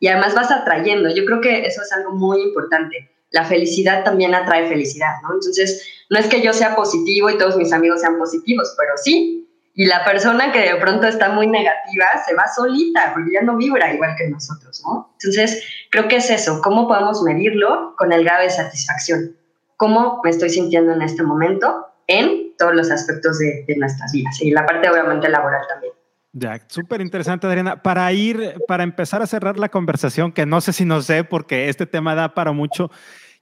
y 0.00 0.08
además 0.08 0.34
vas 0.34 0.50
atrayendo. 0.50 1.08
Yo 1.14 1.24
creo 1.24 1.40
que 1.40 1.66
eso 1.66 1.82
es 1.82 1.92
algo 1.92 2.12
muy 2.12 2.42
importante. 2.42 3.10
La 3.30 3.44
felicidad 3.44 4.04
también 4.04 4.34
atrae 4.34 4.68
felicidad, 4.68 5.14
¿no? 5.22 5.34
Entonces, 5.34 5.86
no 6.10 6.18
es 6.18 6.26
que 6.26 6.40
yo 6.40 6.52
sea 6.52 6.74
positivo 6.74 7.30
y 7.30 7.38
todos 7.38 7.56
mis 7.56 7.72
amigos 7.72 8.00
sean 8.00 8.18
positivos, 8.18 8.74
pero 8.78 8.92
sí, 8.96 9.38
y 9.74 9.86
la 9.86 10.04
persona 10.04 10.50
que 10.50 10.60
de 10.60 10.74
pronto 10.74 11.06
está 11.06 11.28
muy 11.28 11.46
negativa 11.46 12.06
se 12.26 12.34
va 12.34 12.48
solita 12.48 13.12
porque 13.14 13.30
ya 13.34 13.42
no 13.42 13.56
vibra 13.56 13.94
igual 13.94 14.16
que 14.18 14.28
nosotros, 14.28 14.82
¿no? 14.84 15.14
Entonces, 15.20 15.62
creo 15.90 16.08
que 16.08 16.16
es 16.16 16.30
eso, 16.30 16.60
¿cómo 16.62 16.88
podemos 16.88 17.22
medirlo 17.22 17.94
con 17.96 18.12
el 18.12 18.24
grado 18.24 18.42
de 18.42 18.50
satisfacción? 18.50 19.36
¿Cómo 19.76 20.20
me 20.24 20.30
estoy 20.30 20.50
sintiendo 20.50 20.92
en 20.92 21.02
este 21.02 21.22
momento 21.22 21.86
en 22.08 22.47
todos 22.58 22.74
los 22.74 22.90
aspectos 22.90 23.38
de, 23.38 23.64
nuestras 23.76 24.12
vidas? 24.12 24.40
Y 24.42 24.50
la 24.50 24.66
parte 24.66 24.90
obviamente 24.90 25.28
laboral 25.28 25.62
también. 25.68 25.92
Ya, 26.32 26.60
súper 26.68 27.00
interesante, 27.00 27.46
Adriana. 27.46 27.82
Para 27.82 28.12
ir, 28.12 28.54
para 28.68 28.82
empezar 28.82 29.22
a 29.22 29.26
cerrar 29.26 29.58
la 29.58 29.68
conversación, 29.68 30.32
que 30.32 30.46
no 30.46 30.60
sé 30.60 30.72
si 30.72 30.84
nos 30.84 31.06
sé, 31.06 31.24
porque 31.24 31.68
este 31.68 31.86
tema 31.86 32.14
da 32.14 32.34
para 32.34 32.52
mucho, 32.52 32.90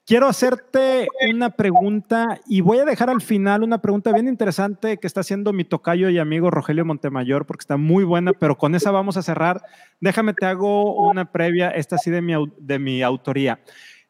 Quiero 0.06 0.28
hacerte 0.28 1.08
una 1.34 1.50
pregunta 1.50 2.40
y 2.46 2.60
voy 2.60 2.78
a 2.78 2.84
dejar 2.84 3.10
al 3.10 3.20
final 3.20 3.64
una 3.64 3.82
pregunta 3.82 4.12
bien 4.12 4.28
interesante 4.28 4.98
que 4.98 5.06
está 5.08 5.22
haciendo 5.22 5.52
mi 5.52 5.64
tocayo 5.64 6.08
y 6.10 6.20
amigo 6.20 6.48
Rogelio 6.48 6.84
Montemayor 6.84 7.44
porque 7.44 7.62
está 7.62 7.76
muy 7.76 8.04
buena, 8.04 8.32
pero 8.32 8.56
con 8.56 8.76
esa 8.76 8.92
vamos 8.92 9.16
a 9.16 9.22
cerrar. 9.22 9.64
Déjame, 9.98 10.32
te 10.32 10.46
hago 10.46 11.08
una 11.10 11.32
previa, 11.32 11.70
esta 11.70 11.98
sí 11.98 12.12
de 12.12 12.22
mi, 12.22 12.34
de 12.56 12.78
mi 12.78 13.02
autoría. 13.02 13.58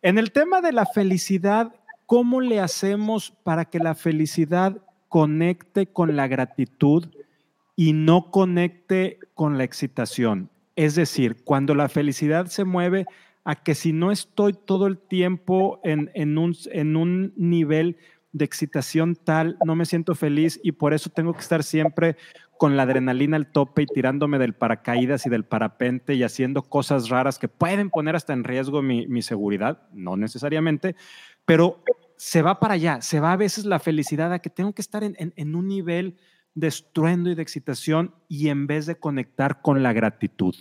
En 0.03 0.19
el 0.19 0.33
tema 0.33 0.61
de 0.61 0.73
la 0.73 0.85
felicidad, 0.85 1.75
¿cómo 2.05 2.42
le 2.42 2.61
hacemos 2.61 3.31
para 3.42 3.64
que 3.64 3.79
la 3.79 3.95
felicidad 3.95 4.77
conecte 5.09 5.87
con 5.87 6.16
la 6.16 6.29
gratitud 6.29 7.07
y 7.75 7.92
no 7.92 8.31
conecte 8.31 9.19
con 9.35 9.59
la 9.59 9.64
excitación? 9.64 10.51
Es 10.77 10.95
decir, 10.95 11.42
cuando 11.45 11.75
la 11.75 11.88
felicidad 11.88 12.47
se 12.47 12.64
mueve 12.64 13.07
a 13.45 13.55
que 13.55 13.75
si 13.75 13.92
no 13.92 14.11
estoy 14.11 14.53
todo 14.53 14.87
el 14.87 14.99
tiempo 14.99 15.81
en, 15.85 16.11
en, 16.14 16.37
un, 16.37 16.57
en 16.73 16.97
un 16.97 17.33
nivel 17.37 17.97
de 18.33 18.45
excitación 18.45 19.16
tal, 19.16 19.57
no 19.64 19.75
me 19.75 19.87
siento 19.87 20.14
feliz 20.14 20.61
y 20.62 20.73
por 20.73 20.92
eso 20.92 21.11
tengo 21.11 21.33
que 21.33 21.40
estar 21.40 21.62
siempre 21.62 22.16
con 22.59 22.77
la 22.77 22.83
adrenalina 22.83 23.37
al 23.37 23.51
tope 23.51 23.83
y 23.83 23.87
tirándome 23.87 24.38
del 24.38 24.55
paracaídas 24.55 25.27
y 25.27 25.31
del 25.31 25.45
parapente 25.45 26.14
y 26.14 26.23
haciendo 26.23 26.62
cosas 26.62 27.09
raras 27.09 27.38
que 27.38 27.49
pueden 27.49 27.88
poner 27.90 28.16
hasta 28.16 28.33
en 28.33 28.45
riesgo 28.45 28.83
mi, 28.83 29.07
mi 29.07 29.23
seguridad, 29.23 29.88
no 29.92 30.16
necesariamente, 30.16 30.97
pero 31.45 31.83
se 32.17 32.43
va 32.43 32.61
para 32.61 32.75
allá, 32.75 33.01
se 33.03 33.21
va 33.21 33.33
a 33.33 33.37
veces 33.37 33.65
la 33.65 33.79
felicidad 33.79 34.33
a 34.33 34.39
que 34.39 34.51
tengo 34.51 34.73
que 34.75 34.83
estar 34.83 35.05
en, 35.05 35.17
en, 35.19 35.55
un 35.55 35.69
nivel 35.69 36.17
de 36.55 36.69
estruendo 36.69 37.31
y 37.31 37.35
de 37.35 37.43
excitación 37.43 38.15
y 38.29 38.49
en 38.49 38.67
vez 38.67 38.87
de 38.87 38.97
conectar 38.97 39.61
con 39.61 39.83
la 39.83 39.93
gratitud. 39.93 40.55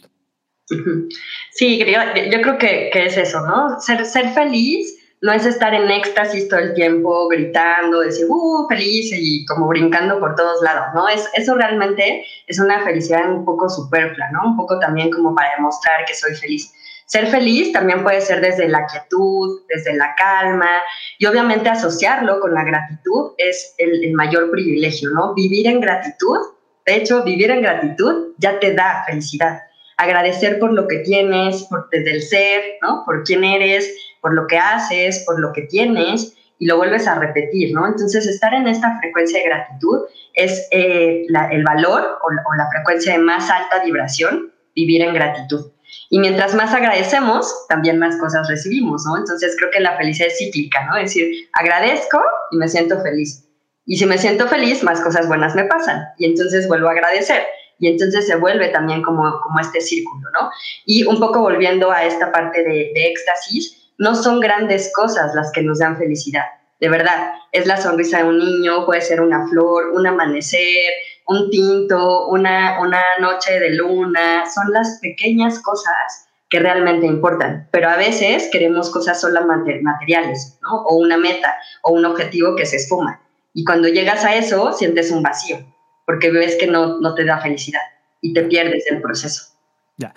Sí, 1.52 1.80
yo, 1.80 2.42
creo 2.42 2.58
que, 2.58 2.90
es 2.94 3.18
eso, 3.18 3.40
¿no? 3.46 3.80
Ser, 3.80 4.06
ser 4.06 4.30
feliz 4.34 4.98
no 5.22 5.32
es 5.32 5.46
estar 5.46 5.74
en 5.74 5.90
éxtasis 5.90 6.50
todo 6.50 6.60
el 6.60 6.74
tiempo, 6.74 7.28
gritando, 7.30 8.02
decir, 8.02 8.26
uh, 8.30 8.68
feliz 8.68 9.12
y 9.12 9.46
como 9.46 9.68
brincando 9.68 10.20
por 10.20 10.36
todos 10.36 10.62
lados, 10.62 10.88
¿no? 10.94 11.08
Es, 11.08 11.28
eso 11.34 11.56
realmente 11.56 12.26
es 12.48 12.60
una 12.60 12.84
felicidad 12.84 13.32
un 13.32 13.46
poco 13.46 13.70
superflua, 13.70 14.30
¿no? 14.32 14.50
Un 14.50 14.58
poco 14.58 14.78
también 14.80 15.10
como 15.10 15.34
para 15.34 15.56
demostrar 15.56 16.06
que 16.06 16.14
soy 16.14 16.36
feliz. 16.36 16.72
Ser 17.06 17.28
feliz 17.28 17.72
también 17.72 18.04
puede 18.04 18.20
ser 18.22 18.42
desde 18.42 18.68
la 18.68 18.86
quietud, 18.88 19.62
desde 19.70 19.96
la 19.96 20.16
calma 20.16 20.82
y 21.20 21.28
obviamente 21.28 21.70
asociarlo 21.70 22.40
con 22.40 22.54
la 22.54 22.64
gratitud 22.64 23.34
es 23.38 23.76
el, 23.78 24.12
mayor 24.14 24.50
privilegio, 24.50 25.12
¿no? 25.12 25.34
Vivir 25.36 25.68
en 25.68 25.80
gratitud, 25.80 26.40
de 26.86 26.96
hecho, 26.96 27.24
vivir 27.24 27.52
en 27.52 27.62
gratitud 27.62 28.34
ya 28.38 28.60
te 28.60 28.74
da 28.74 29.04
felicidad 29.08 29.60
agradecer 29.98 30.60
por 30.60 30.74
lo 30.74 30.88
que 30.88 31.00
tienes, 31.00 31.64
por, 31.64 31.90
desde 31.90 32.12
el 32.12 32.22
ser, 32.22 32.62
¿no? 32.82 33.04
Por 33.06 33.24
quién 33.24 33.44
eres, 33.44 33.90
por 34.22 34.34
lo 34.34 34.48
que 34.48 34.58
haces, 34.58 35.24
por 35.26 35.40
lo 35.40 35.54
que 35.54 35.64
tienes, 35.64 36.36
y 36.60 36.66
lo 36.66 36.78
vuelves 36.78 37.08
a 37.08 37.16
repetir, 37.20 37.74
¿no? 37.74 37.86
Entonces, 37.88 38.26
estar 38.28 38.54
en 38.54 38.68
esta 38.68 38.98
frecuencia 39.00 39.40
de 39.40 39.46
gratitud 39.46 40.02
es 40.34 40.68
eh, 40.72 41.26
el 41.52 41.64
valor 41.64 42.20
o 42.22 42.56
la 42.56 42.68
frecuencia 42.72 43.14
de 43.14 43.20
más 43.20 43.50
alta 43.50 43.84
vibración, 43.84 44.52
vivir 44.76 45.02
en 45.02 45.14
gratitud. 45.14 45.72
Y 46.10 46.20
mientras 46.20 46.54
más 46.54 46.74
agradecemos, 46.74 47.66
también 47.68 48.00
más 48.00 48.18
cosas 48.18 48.48
recibimos, 48.48 49.04
¿no? 49.06 49.18
Entonces 49.18 49.56
creo 49.58 49.72
que 49.72 49.80
la 49.80 49.98
felicidad 49.98 50.28
es 50.28 50.38
cíclica, 50.38 50.86
¿no? 50.86 50.96
Es 50.98 51.14
decir, 51.14 51.50
agradezco 51.54 52.22
y 52.52 52.58
me 52.58 52.68
siento 52.68 53.02
feliz. 53.02 53.48
Y 53.86 53.98
si 53.98 54.06
me 54.06 54.18
siento 54.18 54.48
feliz, 54.48 54.84
más 54.84 55.02
cosas 55.02 55.28
buenas 55.28 55.56
me 55.56 55.66
pasan. 55.66 56.04
Y 56.18 56.26
entonces 56.26 56.68
vuelvo 56.68 56.88
a 56.88 56.92
agradecer 56.92 57.46
y 57.78 57.88
entonces 57.88 58.26
se 58.26 58.36
vuelve 58.36 58.70
también 58.70 59.02
como, 59.02 59.40
como 59.42 59.60
este 59.60 59.82
círculo, 59.82 60.30
¿no? 60.34 60.50
Y 60.86 61.06
un 61.06 61.20
poco 61.20 61.42
volviendo 61.42 61.92
a 61.92 62.06
esta 62.06 62.32
parte 62.32 62.64
de, 62.64 62.92
de 62.94 63.08
éxtasis, 63.08 63.92
no 63.98 64.16
son 64.16 64.40
grandes 64.40 64.92
cosas 64.94 65.36
las 65.36 65.52
que 65.52 65.62
nos 65.62 65.80
dan 65.80 65.98
felicidad, 65.98 66.46
de 66.80 66.90
verdad, 66.90 67.34
es 67.52 67.66
la 67.68 67.78
sonrisa 67.78 68.20
de 68.20 68.26
un 68.26 68.38
niño, 68.38 68.86
puede 68.86 69.02
ser 69.02 69.22
una 69.22 69.48
flor, 69.48 69.92
un 69.94 70.06
amanecer, 70.06 70.92
un 71.28 71.50
tinto, 71.50 72.28
una, 72.28 72.80
una 72.82 73.02
noche 73.20 73.60
de 73.60 73.72
luna, 73.72 74.44
son 74.50 74.72
las 74.72 75.00
pequeñas 75.02 75.60
cosas 75.62 76.28
que 76.50 76.60
realmente 76.60 77.08
importan, 77.08 77.68
pero 77.72 77.90
a 77.90 77.98
veces 77.98 78.50
queremos 78.52 78.92
cosas 78.92 79.20
solo 79.20 79.42
materiales, 79.46 80.60
¿no? 80.62 80.84
O 80.84 80.98
una 80.98 81.18
meta 81.18 81.56
o 81.82 81.92
un 81.92 82.06
objetivo 82.06 82.56
que 82.56 82.66
se 82.66 82.76
esfuma. 82.76 83.22
Y 83.54 83.64
cuando 83.64 83.88
llegas 83.88 84.24
a 84.24 84.36
eso, 84.36 84.72
sientes 84.74 85.12
un 85.12 85.24
vacío 85.24 85.66
porque 86.06 86.32
ves 86.32 86.56
que 86.56 86.68
no, 86.68 87.00
no 87.00 87.16
te 87.16 87.26
da 87.26 87.40
felicidad 87.40 87.82
y 88.22 88.34
te 88.34 88.44
pierdes 88.44 88.86
el 88.90 89.02
proceso. 89.02 89.55
Ya. 89.98 90.14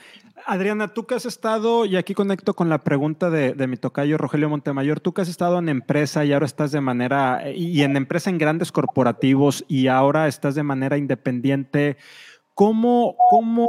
Adriana, 0.47 0.89
tú 0.89 1.07
que 1.07 1.15
has 1.15 1.27
estado, 1.27 1.85
y 1.85 1.97
aquí 1.97 2.15
conecto 2.15 2.55
con 2.55 2.69
la 2.69 2.79
pregunta 2.79 3.31
de, 3.31 3.53
de, 3.53 3.67
mi 3.67 3.77
tocayo 3.77 4.19
Rogelio 4.19 4.49
Montemayor, 4.49 4.99
tú 5.01 5.13
que 5.13 5.21
has 5.21 5.29
estado 5.29 5.59
en 5.59 5.69
empresa 5.69 6.25
y 6.25 6.33
ahora 6.33 6.47
estás 6.47 6.73
de 6.73 6.81
manera, 6.81 7.43
y 7.55 7.83
en 7.83 7.97
empresa 7.97 8.31
en 8.31 8.39
grandes 8.39 8.73
corporativos 8.73 9.65
y 9.69 9.89
ahora 9.89 10.27
estás 10.27 10.55
de 10.55 10.63
manera 10.63 10.97
independiente, 10.97 11.97
¿cómo, 12.55 13.15
cómo 13.31 13.69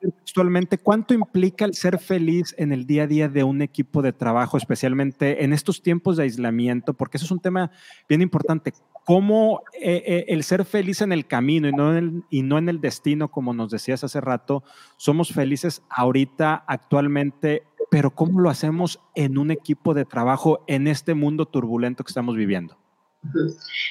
textualmente, 0.00 0.78
¿cuánto 0.78 1.14
implica 1.14 1.64
el 1.64 1.74
ser 1.74 1.98
feliz 1.98 2.54
en 2.58 2.72
el 2.72 2.86
día 2.86 3.04
a 3.04 3.06
día 3.06 3.28
de 3.28 3.44
un 3.44 3.62
equipo 3.62 4.02
de 4.02 4.12
trabajo, 4.12 4.56
especialmente 4.56 5.44
en 5.44 5.52
estos 5.52 5.82
tiempos 5.82 6.16
de 6.16 6.24
aislamiento? 6.24 6.94
Porque 6.94 7.16
eso 7.16 7.26
es 7.26 7.30
un 7.30 7.40
tema 7.40 7.70
bien 8.08 8.22
importante. 8.22 8.72
Cómo 9.04 9.62
eh, 9.80 10.02
eh, 10.06 10.24
el 10.28 10.42
ser 10.44 10.64
feliz 10.64 11.00
en 11.00 11.12
el 11.12 11.26
camino 11.26 11.68
y 11.68 11.72
no 11.72 11.90
en 11.90 11.96
el, 11.96 12.24
y 12.30 12.42
no 12.42 12.58
en 12.58 12.68
el 12.68 12.80
destino, 12.80 13.30
como 13.30 13.52
nos 13.52 13.70
decías 13.70 14.04
hace 14.04 14.20
rato, 14.20 14.62
somos 14.96 15.32
felices 15.32 15.82
ahorita, 15.90 16.64
actualmente, 16.66 17.64
pero 17.90 18.10
cómo 18.10 18.40
lo 18.40 18.50
hacemos 18.50 19.00
en 19.14 19.38
un 19.38 19.50
equipo 19.50 19.94
de 19.94 20.04
trabajo 20.04 20.64
en 20.66 20.86
este 20.86 21.14
mundo 21.14 21.46
turbulento 21.46 22.04
que 22.04 22.10
estamos 22.10 22.36
viviendo. 22.36 22.78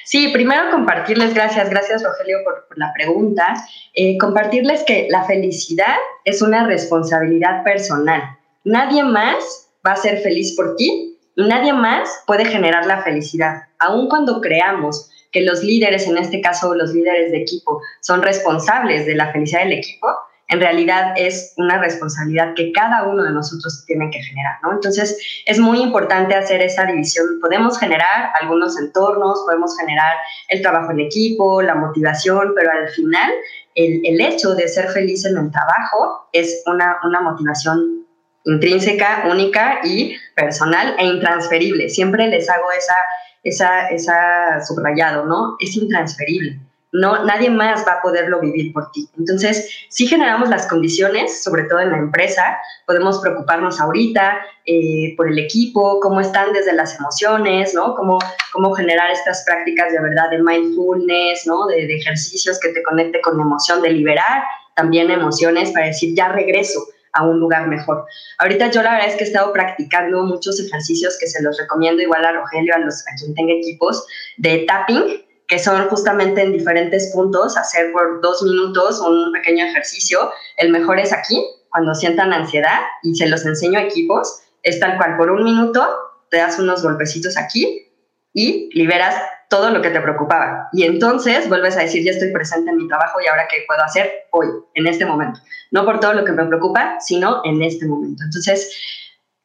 Sí, 0.04 0.28
primero 0.32 0.70
compartirles, 0.72 1.34
gracias, 1.34 1.70
gracias 1.70 2.02
Rogelio 2.02 2.38
por, 2.44 2.76
la 2.76 2.92
pregunta, 2.92 3.54
eh, 3.94 4.18
compartirles 4.18 4.82
que 4.84 5.06
la 5.08 5.24
felicidad 5.24 5.96
es 6.24 6.42
una 6.42 6.66
responsabilidad 6.66 7.62
personal. 7.62 8.38
Nadie 8.64 9.04
más 9.04 9.70
va 9.86 9.92
a 9.92 9.96
ser 9.96 10.18
feliz 10.18 10.56
por 10.56 10.74
ti 10.76 11.09
y 11.40 11.48
nadie 11.48 11.72
más 11.72 12.22
puede 12.26 12.44
generar 12.44 12.86
la 12.86 13.02
felicidad. 13.02 13.62
Aun 13.78 14.08
cuando 14.08 14.40
creamos 14.40 15.10
que 15.32 15.40
los 15.42 15.62
líderes, 15.62 16.06
en 16.06 16.18
este 16.18 16.40
caso 16.40 16.74
los 16.74 16.92
líderes 16.92 17.32
de 17.32 17.38
equipo, 17.38 17.80
son 18.00 18.20
responsables 18.20 19.06
de 19.06 19.14
la 19.14 19.32
felicidad 19.32 19.60
del 19.60 19.72
equipo, 19.72 20.08
en 20.48 20.60
realidad 20.60 21.14
es 21.16 21.54
una 21.56 21.78
responsabilidad 21.78 22.54
que 22.54 22.72
cada 22.72 23.04
uno 23.04 23.22
de 23.22 23.30
nosotros 23.30 23.84
tiene 23.86 24.10
que 24.10 24.20
generar, 24.20 24.56
¿no? 24.64 24.72
Entonces, 24.72 25.16
es 25.46 25.60
muy 25.60 25.80
importante 25.80 26.34
hacer 26.34 26.60
esa 26.60 26.84
división. 26.86 27.38
Podemos 27.40 27.78
generar 27.78 28.32
algunos 28.40 28.76
entornos, 28.76 29.42
podemos 29.46 29.78
generar 29.78 30.12
el 30.48 30.60
trabajo 30.60 30.90
en 30.90 31.00
equipo, 31.00 31.62
la 31.62 31.76
motivación, 31.76 32.52
pero 32.56 32.72
al 32.72 32.88
final, 32.88 33.30
el, 33.76 34.20
hecho 34.20 34.56
de 34.56 34.66
ser 34.66 34.88
feliz 34.88 35.24
en 35.24 35.38
el 35.38 35.52
trabajo 35.52 36.28
es 36.32 36.64
una, 36.66 36.98
una 37.04 37.20
motivación 37.20 37.99
intrínseca, 38.44 39.24
única 39.30 39.80
y 39.84 40.16
personal 40.34 40.94
e 40.98 41.06
intransferible. 41.06 41.88
Siempre 41.88 42.26
les 42.28 42.48
hago 42.48 42.70
esa, 42.72 42.96
esa, 43.42 43.88
esa 43.88 44.64
subrayado, 44.64 45.26
¿no? 45.26 45.56
Es 45.60 45.76
intransferible 45.76 46.60
no, 46.92 47.24
nadie 47.24 47.50
más 47.50 47.86
va 47.86 47.94
a 47.94 48.02
poderlo 48.02 48.40
vivir 48.40 48.72
por 48.72 48.90
ti. 48.90 49.08
Entonces, 49.16 49.86
si 49.88 50.06
generamos 50.06 50.48
las 50.48 50.66
condiciones, 50.66 51.42
sobre 51.42 51.64
todo 51.64 51.80
en 51.80 51.90
la 51.90 51.98
empresa, 51.98 52.58
podemos 52.86 53.20
preocuparnos 53.20 53.80
ahorita 53.80 54.38
eh, 54.66 55.14
por 55.16 55.28
el 55.28 55.38
equipo, 55.38 56.00
cómo 56.00 56.20
están 56.20 56.52
desde 56.52 56.72
las 56.72 56.98
emociones, 56.98 57.74
¿no? 57.74 57.94
Cómo, 57.94 58.18
cómo 58.52 58.72
generar 58.72 59.10
estas 59.10 59.44
prácticas 59.44 59.92
de 59.92 60.00
verdad 60.00 60.30
de 60.30 60.42
mindfulness, 60.42 61.46
¿no? 61.46 61.66
De, 61.66 61.86
de 61.86 61.96
ejercicios 61.96 62.58
que 62.58 62.70
te 62.70 62.82
conecte 62.82 63.20
con 63.20 63.40
emoción, 63.40 63.82
de 63.82 63.90
liberar 63.90 64.42
también 64.74 65.10
emociones 65.10 65.70
para 65.70 65.86
decir, 65.86 66.14
ya 66.16 66.28
regreso 66.28 66.80
a 67.12 67.24
un 67.24 67.40
lugar 67.40 67.68
mejor. 67.68 68.04
Ahorita 68.38 68.70
yo 68.70 68.82
la 68.82 68.92
verdad 68.92 69.08
es 69.08 69.16
que 69.16 69.24
he 69.24 69.26
estado 69.26 69.52
practicando 69.52 70.22
muchos 70.24 70.60
ejercicios 70.60 71.16
que 71.18 71.26
se 71.26 71.42
los 71.42 71.58
recomiendo 71.58 72.02
igual 72.02 72.24
a 72.24 72.32
Rogelio, 72.32 72.74
a, 72.74 72.78
los, 72.78 73.00
a 73.08 73.16
quien 73.18 73.34
tenga 73.34 73.52
equipos, 73.52 74.06
de 74.36 74.64
tapping, 74.66 75.24
que 75.48 75.58
son 75.58 75.88
justamente 75.88 76.42
en 76.42 76.52
diferentes 76.52 77.10
puntos, 77.12 77.56
hacer 77.56 77.92
por 77.92 78.20
dos 78.20 78.42
minutos 78.42 79.00
un 79.00 79.32
pequeño 79.32 79.64
ejercicio. 79.66 80.30
El 80.56 80.70
mejor 80.70 81.00
es 81.00 81.12
aquí, 81.12 81.44
cuando 81.70 81.94
sientan 81.94 82.32
ansiedad, 82.32 82.78
y 83.02 83.14
se 83.16 83.28
los 83.28 83.44
enseño 83.44 83.78
a 83.78 83.82
equipos, 83.82 84.42
es 84.62 84.78
tal 84.78 84.96
cual, 84.96 85.16
por 85.16 85.30
un 85.30 85.42
minuto 85.42 85.86
te 86.30 86.36
das 86.36 86.58
unos 86.58 86.82
golpecitos 86.82 87.36
aquí 87.36 87.88
y 88.32 88.70
liberas 88.72 89.16
todo 89.50 89.70
lo 89.70 89.82
que 89.82 89.90
te 89.90 90.00
preocupaba. 90.00 90.68
Y 90.72 90.84
entonces 90.84 91.48
vuelves 91.48 91.76
a 91.76 91.80
decir, 91.80 92.04
ya 92.04 92.12
estoy 92.12 92.32
presente 92.32 92.70
en 92.70 92.76
mi 92.76 92.88
trabajo 92.88 93.20
y 93.20 93.26
ahora 93.28 93.48
qué 93.50 93.64
puedo 93.66 93.82
hacer 93.82 94.28
hoy, 94.30 94.46
en 94.74 94.86
este 94.86 95.04
momento. 95.04 95.40
No 95.72 95.84
por 95.84 96.00
todo 96.00 96.14
lo 96.14 96.24
que 96.24 96.32
me 96.32 96.46
preocupa, 96.46 96.98
sino 97.00 97.42
en 97.44 97.60
este 97.60 97.86
momento. 97.86 98.22
Entonces, 98.24 98.74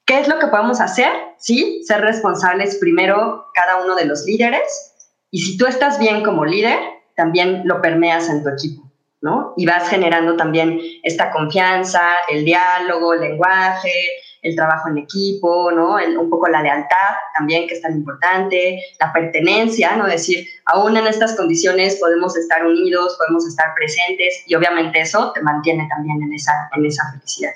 ¿qué 0.05 0.19
es 0.19 0.27
lo 0.27 0.39
que 0.39 0.47
podemos 0.47 0.79
hacer? 0.79 1.11
Sí, 1.39 1.83
ser 1.85 2.01
responsables 2.01 2.77
primero 2.77 3.47
cada 3.53 3.83
uno 3.83 3.95
de 3.95 4.05
los 4.05 4.23
líderes, 4.25 4.93
y 5.31 5.41
si 5.41 5.57
tú 5.57 5.65
estás 5.65 5.99
bien 5.99 6.23
como 6.23 6.45
líder, 6.45 6.79
también 7.15 7.63
lo 7.65 7.81
permeas 7.81 8.29
en 8.29 8.43
tu 8.43 8.49
equipo, 8.49 8.89
¿no? 9.21 9.53
Y 9.57 9.65
vas 9.65 9.89
generando 9.89 10.37
también 10.37 10.79
esta 11.03 11.31
confianza, 11.31 12.01
el 12.29 12.45
diálogo, 12.45 13.13
el 13.13 13.21
lenguaje, 13.21 13.91
el 14.45 14.55
trabajo 14.55 14.89
en 14.89 14.99
equipo, 14.99 15.71
¿no? 15.71 15.95
un 15.95 16.29
poco 16.29 16.47
la 16.47 16.61
lealtad 16.61 17.15
también, 17.35 17.67
que 17.67 17.73
es 17.73 17.81
tan 17.81 17.93
importante, 17.93 18.79
la 18.99 19.11
pertenencia, 19.11 19.95
¿no? 19.97 20.05
Decir, 20.05 20.47
aún 20.65 20.95
en 20.95 21.07
estas 21.07 21.35
condiciones 21.35 21.95
podemos 21.95 22.37
estar 22.37 22.63
unidos, 22.65 23.15
podemos 23.17 23.47
estar 23.47 23.73
presentes 23.73 24.43
y 24.45 24.53
obviamente 24.53 25.01
eso 25.01 25.31
te 25.33 25.41
mantiene 25.41 25.87
también 25.89 26.21
en 26.21 26.33
esa, 26.33 26.53
en 26.75 26.85
esa 26.85 27.11
felicidad. 27.11 27.51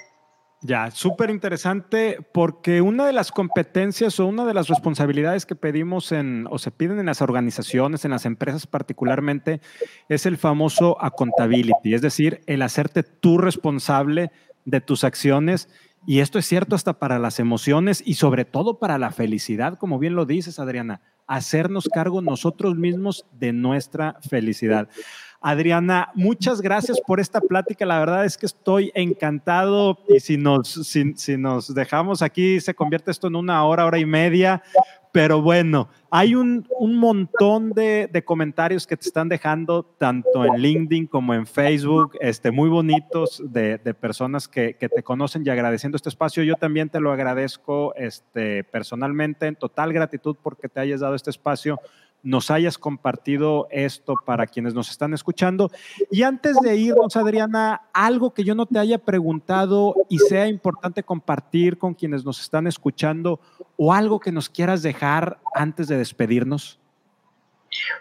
Ya, 0.61 0.91
súper 0.91 1.29
interesante 1.29 2.17
porque 2.33 2.81
una 2.81 3.05
de 3.05 3.13
las 3.13 3.31
competencias 3.31 4.19
o 4.19 4.25
una 4.25 4.45
de 4.45 4.53
las 4.53 4.67
responsabilidades 4.67 5.45
que 5.45 5.55
pedimos 5.55 6.11
en 6.11 6.47
o 6.49 6.57
se 6.57 6.71
piden 6.71 6.99
en 6.99 7.05
las 7.05 7.21
organizaciones, 7.21 8.03
en 8.03 8.11
las 8.11 8.25
empresas 8.25 8.67
particularmente, 8.67 9.61
es 10.09 10.25
el 10.25 10.37
famoso 10.37 11.01
accountability, 11.01 11.93
es 11.93 12.01
decir, 12.01 12.41
el 12.45 12.61
hacerte 12.63 13.03
tú 13.03 13.37
responsable 13.37 14.31
de 14.65 14.81
tus 14.81 15.03
acciones. 15.03 15.69
Y 16.09 16.21
esto 16.21 16.39
es 16.39 16.47
cierto 16.47 16.75
hasta 16.75 16.97
para 16.97 17.19
las 17.19 17.39
emociones 17.39 18.01
y 18.03 18.15
sobre 18.15 18.43
todo 18.43 18.79
para 18.79 18.97
la 18.97 19.11
felicidad, 19.11 19.77
como 19.77 19.99
bien 19.99 20.15
lo 20.15 20.25
dices, 20.25 20.57
Adriana, 20.57 21.01
hacernos 21.27 21.87
cargo 21.87 22.23
nosotros 22.23 22.75
mismos 22.75 23.27
de 23.33 23.53
nuestra 23.53 24.17
felicidad. 24.27 24.89
Adriana, 25.41 26.11
muchas 26.15 26.59
gracias 26.59 26.99
por 26.99 27.19
esta 27.19 27.39
plática. 27.39 27.85
La 27.85 27.99
verdad 27.99 28.25
es 28.25 28.37
que 28.37 28.45
estoy 28.45 28.91
encantado 28.93 29.97
y 30.09 30.19
si 30.19 30.37
nos, 30.37 30.67
si, 30.67 31.37
nos 31.37 31.73
dejamos 31.73 32.21
aquí 32.21 32.59
se 32.59 32.73
convierte 32.73 33.11
esto 33.11 33.27
en 33.27 33.37
una 33.37 33.63
hora, 33.63 33.85
hora 33.85 33.99
y 33.99 34.05
media. 34.05 34.61
Pero 35.11 35.41
bueno, 35.41 35.89
hay 36.11 36.35
un, 36.35 36.67
montón 36.79 37.71
de, 37.71 38.23
comentarios 38.25 38.85
que 38.85 38.95
te 38.95 39.07
están 39.07 39.27
dejando 39.27 39.83
tanto 39.83 40.45
en 40.45 40.61
LinkedIn 40.61 41.07
como 41.07 41.33
en 41.33 41.47
Facebook, 41.47 42.15
este, 42.19 42.51
muy 42.51 42.69
bonitos 42.69 43.41
de, 43.43 43.79
personas 43.99 44.47
que, 44.47 44.75
te 44.75 45.03
conocen 45.03 45.43
y 45.43 45.49
agradeciendo 45.49 45.95
este 45.95 46.09
espacio. 46.09 46.43
Yo 46.43 46.55
también 46.55 46.89
te 46.89 46.99
lo 46.99 47.11
agradezco 47.11 47.95
este, 47.95 48.63
personalmente, 48.65 49.47
en 49.47 49.55
total 49.55 49.93
gratitud 49.93 50.35
porque 50.43 50.69
te 50.69 50.79
hayas 50.79 50.99
dado 50.99 51.15
este 51.15 51.31
espacio 51.31 51.79
nos 52.23 52.51
hayas 52.51 52.77
compartido 52.77 53.67
esto 53.71 54.15
para 54.25 54.47
quienes 54.47 54.73
nos 54.73 54.89
están 54.89 55.13
escuchando. 55.13 55.71
Y 56.11 56.23
antes 56.23 56.57
de 56.61 56.75
irnos, 56.75 57.15
Adriana, 57.15 57.81
algo 57.93 58.33
que 58.33 58.43
yo 58.43 58.55
no 58.55 58.65
te 58.65 58.79
haya 58.79 58.97
preguntado 58.97 59.95
y 60.09 60.19
sea 60.19 60.47
importante 60.47 61.03
compartir 61.03 61.77
con 61.77 61.93
quienes 61.93 62.25
nos 62.25 62.41
están 62.41 62.67
escuchando 62.67 63.39
o 63.77 63.93
algo 63.93 64.19
que 64.19 64.31
nos 64.31 64.49
quieras 64.49 64.81
dejar 64.81 65.39
antes 65.53 65.87
de 65.87 65.97
despedirnos. 65.97 66.79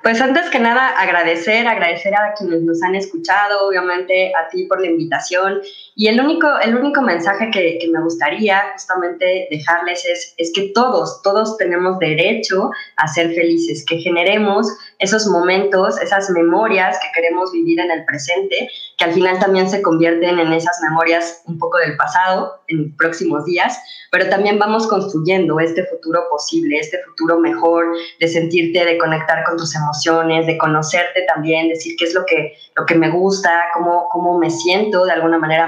Pues 0.02 0.20
antes 0.20 0.48
que 0.50 0.58
nada, 0.58 0.88
agradecer, 0.98 1.66
agradecer 1.66 2.14
a 2.14 2.32
quienes 2.34 2.62
nos 2.62 2.82
han 2.82 2.94
escuchado, 2.94 3.68
obviamente 3.68 4.32
a 4.34 4.48
ti 4.48 4.64
por 4.64 4.80
la 4.80 4.86
invitación. 4.86 5.60
Y 6.00 6.06
el 6.06 6.20
único, 6.20 6.46
el 6.60 6.76
único 6.76 7.02
mensaje 7.02 7.50
que, 7.50 7.76
que 7.80 7.88
me 7.88 8.00
gustaría 8.00 8.70
justamente 8.72 9.48
dejarles 9.50 10.06
es, 10.06 10.32
es 10.36 10.52
que 10.54 10.70
todos, 10.72 11.20
todos 11.22 11.56
tenemos 11.56 11.98
derecho 11.98 12.70
a 12.96 13.08
ser 13.08 13.34
felices, 13.34 13.84
que 13.84 13.96
generemos 13.96 14.68
esos 15.00 15.26
momentos, 15.26 16.00
esas 16.00 16.30
memorias 16.30 16.96
que 17.00 17.08
queremos 17.20 17.50
vivir 17.50 17.80
en 17.80 17.90
el 17.90 18.04
presente, 18.04 18.70
que 18.96 19.04
al 19.04 19.12
final 19.12 19.40
también 19.40 19.68
se 19.68 19.82
convierten 19.82 20.38
en 20.38 20.52
esas 20.52 20.78
memorias 20.88 21.42
un 21.46 21.58
poco 21.58 21.78
del 21.78 21.96
pasado 21.96 22.60
en 22.68 22.94
próximos 22.96 23.44
días, 23.44 23.76
pero 24.10 24.28
también 24.28 24.58
vamos 24.58 24.86
construyendo 24.86 25.60
este 25.60 25.84
futuro 25.86 26.22
posible, 26.30 26.78
este 26.78 26.98
futuro 27.04 27.40
mejor, 27.40 27.86
de 28.20 28.28
sentirte, 28.28 28.84
de 28.84 28.98
conectar 28.98 29.44
con 29.44 29.56
tus 29.56 29.74
emociones, 29.74 30.46
de 30.46 30.56
conocerte 30.58 31.26
también, 31.32 31.68
decir 31.68 31.94
qué 31.98 32.04
es 32.04 32.14
lo 32.14 32.24
que, 32.24 32.54
lo 32.76 32.86
que 32.86 32.94
me 32.94 33.10
gusta, 33.10 33.66
cómo, 33.74 34.08
cómo 34.10 34.38
me 34.38 34.50
siento 34.50 35.04
de 35.04 35.12
alguna 35.12 35.38
manera 35.38 35.66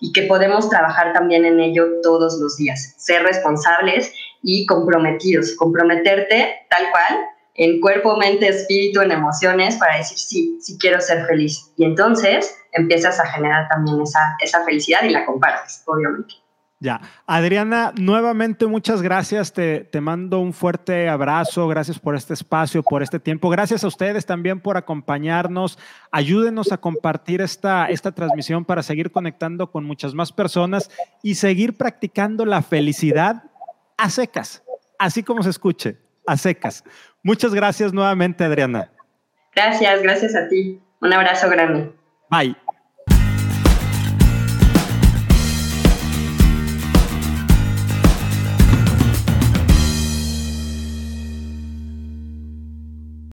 y 0.00 0.12
que 0.12 0.22
podemos 0.22 0.68
trabajar 0.68 1.12
también 1.12 1.44
en 1.44 1.60
ello 1.60 1.86
todos 2.02 2.38
los 2.40 2.56
días, 2.56 2.94
ser 2.98 3.22
responsables 3.22 4.12
y 4.42 4.66
comprometidos, 4.66 5.54
comprometerte 5.56 6.66
tal 6.70 6.90
cual 6.90 7.26
en 7.54 7.80
cuerpo, 7.80 8.16
mente, 8.16 8.48
espíritu, 8.48 9.00
en 9.00 9.12
emociones 9.12 9.76
para 9.76 9.96
decir 9.96 10.18
sí, 10.18 10.58
sí 10.60 10.76
quiero 10.78 11.00
ser 11.00 11.26
feliz. 11.26 11.72
Y 11.76 11.84
entonces 11.84 12.54
empiezas 12.72 13.18
a 13.18 13.26
generar 13.26 13.68
también 13.68 14.00
esa, 14.02 14.36
esa 14.42 14.64
felicidad 14.64 15.02
y 15.04 15.10
la 15.10 15.24
compartes, 15.24 15.82
obviamente. 15.86 16.34
Ya. 16.78 17.00
Adriana, 17.26 17.92
nuevamente 17.96 18.66
muchas 18.66 19.00
gracias. 19.00 19.52
Te, 19.52 19.80
te, 19.80 20.00
mando 20.00 20.40
un 20.40 20.52
fuerte 20.52 21.08
abrazo. 21.08 21.66
Gracias 21.68 21.98
por 21.98 22.14
este 22.14 22.34
espacio, 22.34 22.82
por 22.82 23.02
este 23.02 23.18
tiempo. 23.18 23.48
Gracias 23.48 23.82
a 23.82 23.86
ustedes 23.86 24.26
también 24.26 24.60
por 24.60 24.76
acompañarnos. 24.76 25.78
Ayúdenos 26.10 26.72
a 26.72 26.76
compartir 26.76 27.40
esta, 27.40 27.86
esta 27.86 28.12
transmisión 28.12 28.64
para 28.64 28.82
seguir 28.82 29.10
conectando 29.10 29.70
con 29.70 29.84
muchas 29.84 30.12
más 30.12 30.32
personas 30.32 30.90
y 31.22 31.36
seguir 31.36 31.76
practicando 31.78 32.44
la 32.44 32.60
felicidad 32.60 33.44
a 33.96 34.10
secas, 34.10 34.62
así 34.98 35.22
como 35.22 35.42
se 35.42 35.50
escuche, 35.50 35.96
a 36.26 36.36
secas. 36.36 36.84
Muchas 37.22 37.54
gracias 37.54 37.94
nuevamente, 37.94 38.44
Adriana. 38.44 38.90
Gracias, 39.54 40.02
gracias 40.02 40.34
a 40.34 40.48
ti. 40.48 40.80
Un 41.00 41.12
abrazo 41.12 41.48
grande. 41.48 41.92
Bye. 42.30 42.56